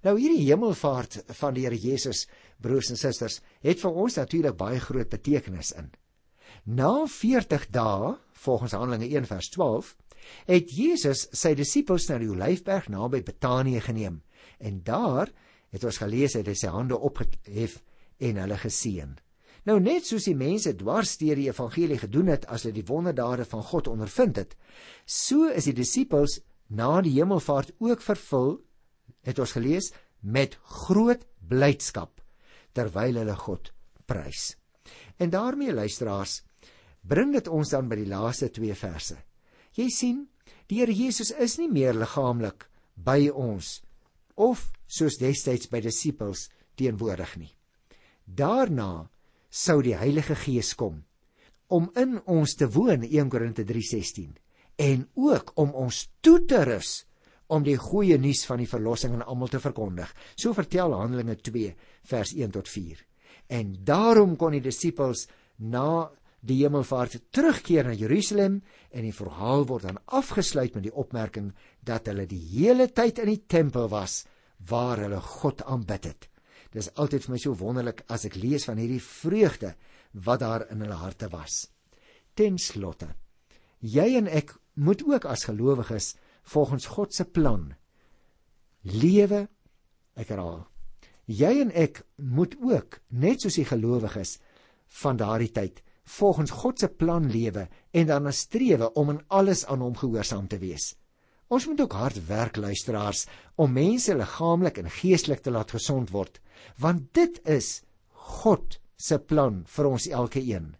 Nou 0.04 0.16
hierdie 0.18 0.44
hemelvaart 0.44 1.22
van 1.38 1.56
die 1.56 1.64
Here 1.64 1.78
Jesus, 1.78 2.26
broers 2.62 2.90
en 2.92 2.98
susters, 3.00 3.40
het 3.64 3.80
vir 3.80 3.98
ons 4.04 4.16
natuurlik 4.20 4.56
baie 4.58 4.80
groot 4.80 5.08
betekenis 5.10 5.72
in. 5.78 5.90
Na 6.64 7.06
40 7.06 7.68
dae, 7.72 8.14
volgens 8.44 8.76
Handelinge 8.76 9.08
1 9.08 9.28
vers 9.30 9.48
12, 9.54 9.94
het 10.50 10.72
Jesus 10.74 11.26
sy 11.36 11.54
disippels 11.56 12.08
na 12.10 12.18
die 12.20 12.28
Olyfberg 12.30 12.90
naby 12.92 13.22
Betanië 13.24 13.80
geneem 13.84 14.20
en 14.60 14.82
daar 14.84 15.30
het 15.72 15.84
ons 15.86 16.00
gelees 16.02 16.36
het 16.36 16.48
hy 16.50 16.56
sy 16.58 16.70
hande 16.72 16.98
opgehef 16.98 17.78
en 18.20 18.40
hulle 18.42 18.58
geseën. 18.60 19.16
Nou 19.68 19.76
net 19.80 20.08
soos 20.08 20.26
die 20.28 20.36
mense 20.36 20.72
dwars 20.76 21.16
deur 21.20 21.36
die 21.36 21.48
evangelie 21.48 21.98
gedoen 22.00 22.32
het 22.32 22.46
as 22.48 22.64
hulle 22.64 22.76
die 22.76 22.86
wonderdade 22.88 23.44
van 23.48 23.64
God 23.64 23.88
ondervind 23.92 24.40
het, 24.40 24.56
so 25.04 25.48
is 25.48 25.68
die 25.68 25.76
disippels 25.76 26.38
na 26.68 27.00
die 27.04 27.16
hemelvaart 27.16 27.74
ook 27.80 28.04
vervul, 28.04 28.58
het 29.26 29.40
ons 29.42 29.56
gelees, 29.56 29.90
met 30.20 30.56
groot 30.64 31.24
blydskap 31.48 32.20
terwyl 32.76 33.20
hulle 33.22 33.36
God 33.36 33.72
prys. 34.06 34.54
En 35.18 35.30
daarmee 35.30 35.72
luisteraars, 35.74 36.40
bring 37.00 37.32
dit 37.34 37.48
ons 37.48 37.70
dan 37.70 37.88
by 37.88 38.00
die 38.00 38.10
laaste 38.10 38.50
2 38.52 38.74
verse. 38.78 39.16
Jy 39.76 39.88
sien, 39.94 40.24
die 40.68 40.80
Here 40.80 40.94
Jesus 40.94 41.30
is 41.30 41.58
nie 41.58 41.70
meer 41.70 41.94
liggaamlik 41.96 42.66
by 42.94 43.30
ons 43.30 43.80
of 44.40 44.70
soos 44.86 45.18
destyds 45.20 45.70
by 45.70 45.80
disippels 45.84 46.48
teenwoordig 46.78 47.36
nie. 47.40 47.52
Daarna 48.24 49.08
sou 49.50 49.80
die 49.82 49.96
Heilige 49.98 50.36
Gees 50.38 50.74
kom 50.78 51.02
om 51.70 51.90
in 51.98 52.18
ons 52.26 52.56
te 52.58 52.66
woon 52.70 53.04
1 53.06 53.30
Korinte 53.30 53.64
3:16 53.66 54.32
en 54.80 55.06
ook 55.14 55.52
om 55.54 55.74
ons 55.74 56.08
toe 56.20 56.38
te 56.46 56.64
rus 56.66 57.04
om 57.50 57.64
die 57.66 57.76
goeie 57.80 58.18
nuus 58.18 58.44
van 58.48 58.62
die 58.62 58.70
verlossing 58.70 59.16
aan 59.16 59.26
almal 59.26 59.50
te 59.50 59.60
verkondig. 59.62 60.10
So 60.36 60.54
vertel 60.56 60.94
Handelinge 60.94 61.36
2 61.36 61.74
vers 62.12 62.34
1 62.36 62.54
tot 62.54 62.70
4. 62.70 63.02
En 63.50 63.74
daarom 63.84 64.36
kon 64.38 64.54
die 64.54 64.64
disippels 64.64 65.26
na 65.58 66.08
die 66.40 66.62
hemelvaart 66.62 67.18
terugkeer 67.34 67.90
na 67.90 67.94
Jerusalem 67.96 68.60
en 68.90 69.04
die 69.04 69.14
verhaal 69.14 69.66
word 69.68 69.88
dan 69.88 70.00
afgesluit 70.06 70.76
met 70.76 70.86
die 70.86 70.94
opmerking 70.94 71.50
dat 71.84 72.08
hulle 72.08 72.26
die 72.30 72.40
hele 72.54 72.88
tyd 72.88 73.20
in 73.20 73.34
die 73.34 73.42
tempel 73.44 73.90
was 73.92 74.22
waar 74.70 75.02
hulle 75.02 75.20
God 75.20 75.64
aanbid 75.68 76.08
het. 76.08 76.28
Dis 76.72 76.90
altyd 76.94 77.26
vir 77.26 77.34
my 77.34 77.40
so 77.42 77.56
wonderlik 77.58 78.04
as 78.08 78.24
ek 78.28 78.38
lees 78.38 78.68
van 78.68 78.78
hierdie 78.80 79.02
vreugde 79.02 79.74
wat 80.24 80.42
daar 80.44 80.66
in 80.70 80.84
hulle 80.84 80.98
harte 81.00 81.28
was. 81.32 81.66
Ten 82.38 82.58
slotte, 82.62 83.10
jy 83.80 84.14
en 84.20 84.30
ek 84.30 84.54
moet 84.80 85.02
ook 85.04 85.26
as 85.28 85.48
gelowiges 85.48 86.14
volgens 86.42 86.86
God 86.86 87.14
se 87.14 87.24
plan 87.24 87.74
lewe. 88.82 89.48
Ek 90.14 90.28
herhaal. 90.28 90.66
Jy 91.30 91.52
en 91.62 91.70
ek 91.70 92.02
moet 92.16 92.56
ook 92.58 93.00
net 93.08 93.42
soos 93.42 93.58
die 93.60 93.68
gelowiges 93.68 94.38
van 95.00 95.20
daardie 95.20 95.52
tyd 95.54 95.82
volgens 96.10 96.50
God 96.50 96.80
se 96.82 96.88
plan 96.88 97.28
lewe 97.30 97.68
en 97.94 98.06
dan 98.08 98.32
strewe 98.32 98.92
om 98.98 99.12
in 99.14 99.20
alles 99.28 99.62
aan 99.66 99.84
hom 99.84 99.94
gehoorsaam 99.94 100.48
te 100.50 100.58
wees. 100.58 100.94
Ons 101.50 101.66
moet 101.66 101.80
ook 101.80 101.94
hard 101.98 102.18
werk 102.26 102.56
luisteraars 102.56 103.26
om 103.58 103.72
mense 103.74 104.14
liggaamlik 104.14 104.78
en 104.78 104.90
geestelik 104.90 105.42
te 105.42 105.50
laat 105.50 105.70
gesond 105.74 106.10
word, 106.14 106.38
want 106.78 107.10
dit 107.14 107.40
is 107.46 107.82
God 108.36 108.78
se 108.96 109.18
plan 109.18 109.62
vir 109.66 109.88
ons 109.90 110.06
elke 110.06 110.42
een. 110.42 110.74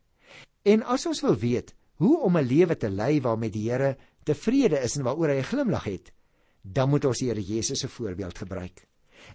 En 0.63 0.83
as 0.83 1.07
ons 1.11 1.23
wil 1.27 1.37
weet 1.39 1.75
hoe 2.01 2.21
om 2.23 2.37
'n 2.39 2.47
lewe 2.47 2.77
te 2.77 2.89
lei 2.89 3.21
waarmee 3.21 3.51
die 3.51 3.71
Here 3.71 3.97
tevrede 4.25 4.81
is 4.81 4.97
en 4.97 5.07
waaroor 5.07 5.29
hy 5.29 5.41
'n 5.41 5.51
glimlag 5.53 5.85
het, 5.85 6.13
dan 6.63 6.89
moet 6.89 7.05
ons 7.05 7.19
die 7.19 7.29
Here 7.29 7.43
Jesus 7.43 7.81
se 7.81 7.89
voorbeeld 7.89 8.39
gebruik. 8.39 8.87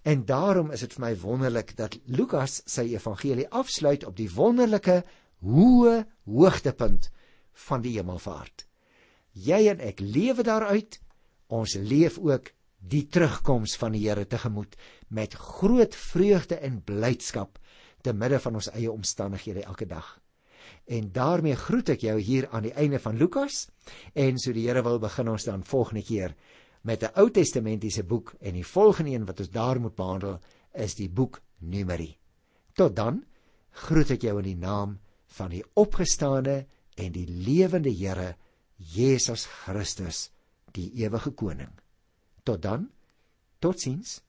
En 0.03 0.25
daarom 0.25 0.71
is 0.71 0.79
dit 0.79 0.93
vir 0.93 1.01
my 1.01 1.13
wonderlik 1.19 1.75
dat 1.77 1.97
Lukas 2.05 2.61
sy 2.65 2.81
evangelie 2.93 3.49
afsluit 3.49 4.05
op 4.05 4.15
die 4.15 4.29
wonderlike 4.29 5.03
hoë 5.45 6.05
hoogtepunt 6.25 7.11
van 7.67 7.81
die 7.81 7.95
hemelvaart. 7.97 8.67
Jy 9.31 9.67
en 9.69 9.79
ek 9.79 9.99
lewe 9.99 10.43
daaruit. 10.43 10.99
Ons 11.47 11.75
leef 11.75 12.17
ook 12.17 12.51
die 12.79 13.05
terugkoms 13.07 13.75
van 13.77 13.93
die 13.93 14.07
Here 14.07 14.25
tegemoet 14.25 14.75
met 15.07 15.33
groot 15.33 15.95
vreugde 15.95 16.55
en 16.55 16.81
blydskap 16.83 17.59
te 18.01 18.13
midde 18.13 18.39
van 18.39 18.55
ons 18.55 18.69
eie 18.73 18.91
omstandighede 18.91 19.63
elke 19.63 19.85
dag. 19.85 20.15
En 20.85 21.11
daarmee 21.11 21.55
groet 21.55 21.89
ek 21.95 22.05
jou 22.05 22.19
hier 22.21 22.47
aan 22.53 22.67
die 22.67 22.73
einde 22.73 22.99
van 23.01 23.17
Lukas 23.17 23.65
en 24.13 24.37
so 24.37 24.53
die 24.53 24.67
Here 24.67 24.83
wil 24.85 24.99
begin 24.99 25.29
ons 25.29 25.47
dan 25.47 25.63
volgende 25.65 26.03
keer 26.05 26.35
met 26.85 27.03
'n 27.03 27.13
Ou 27.19 27.31
Testamentiese 27.31 28.03
boek 28.03 28.35
en 28.39 28.53
die 28.53 28.65
volgende 28.65 29.11
een 29.11 29.25
wat 29.25 29.39
ons 29.39 29.49
daar 29.49 29.79
moet 29.79 29.95
behandel 29.95 30.39
is 30.73 30.95
die 30.95 31.09
boek 31.09 31.41
Numeri. 31.59 32.17
Tot 32.73 32.95
dan 32.95 33.23
groet 33.71 34.11
ek 34.11 34.21
jou 34.21 34.37
in 34.37 34.43
die 34.43 34.59
naam 34.59 34.99
van 35.25 35.49
die 35.49 35.63
opgestane 35.73 36.65
en 36.95 37.11
die 37.11 37.27
lewende 37.27 37.91
Here 37.91 38.35
Jesus 38.75 39.45
Christus, 39.45 40.31
die 40.71 40.91
ewige 41.03 41.31
koning. 41.31 41.71
Tot 42.43 42.61
dan. 42.61 42.89
Totsiens. 43.59 44.24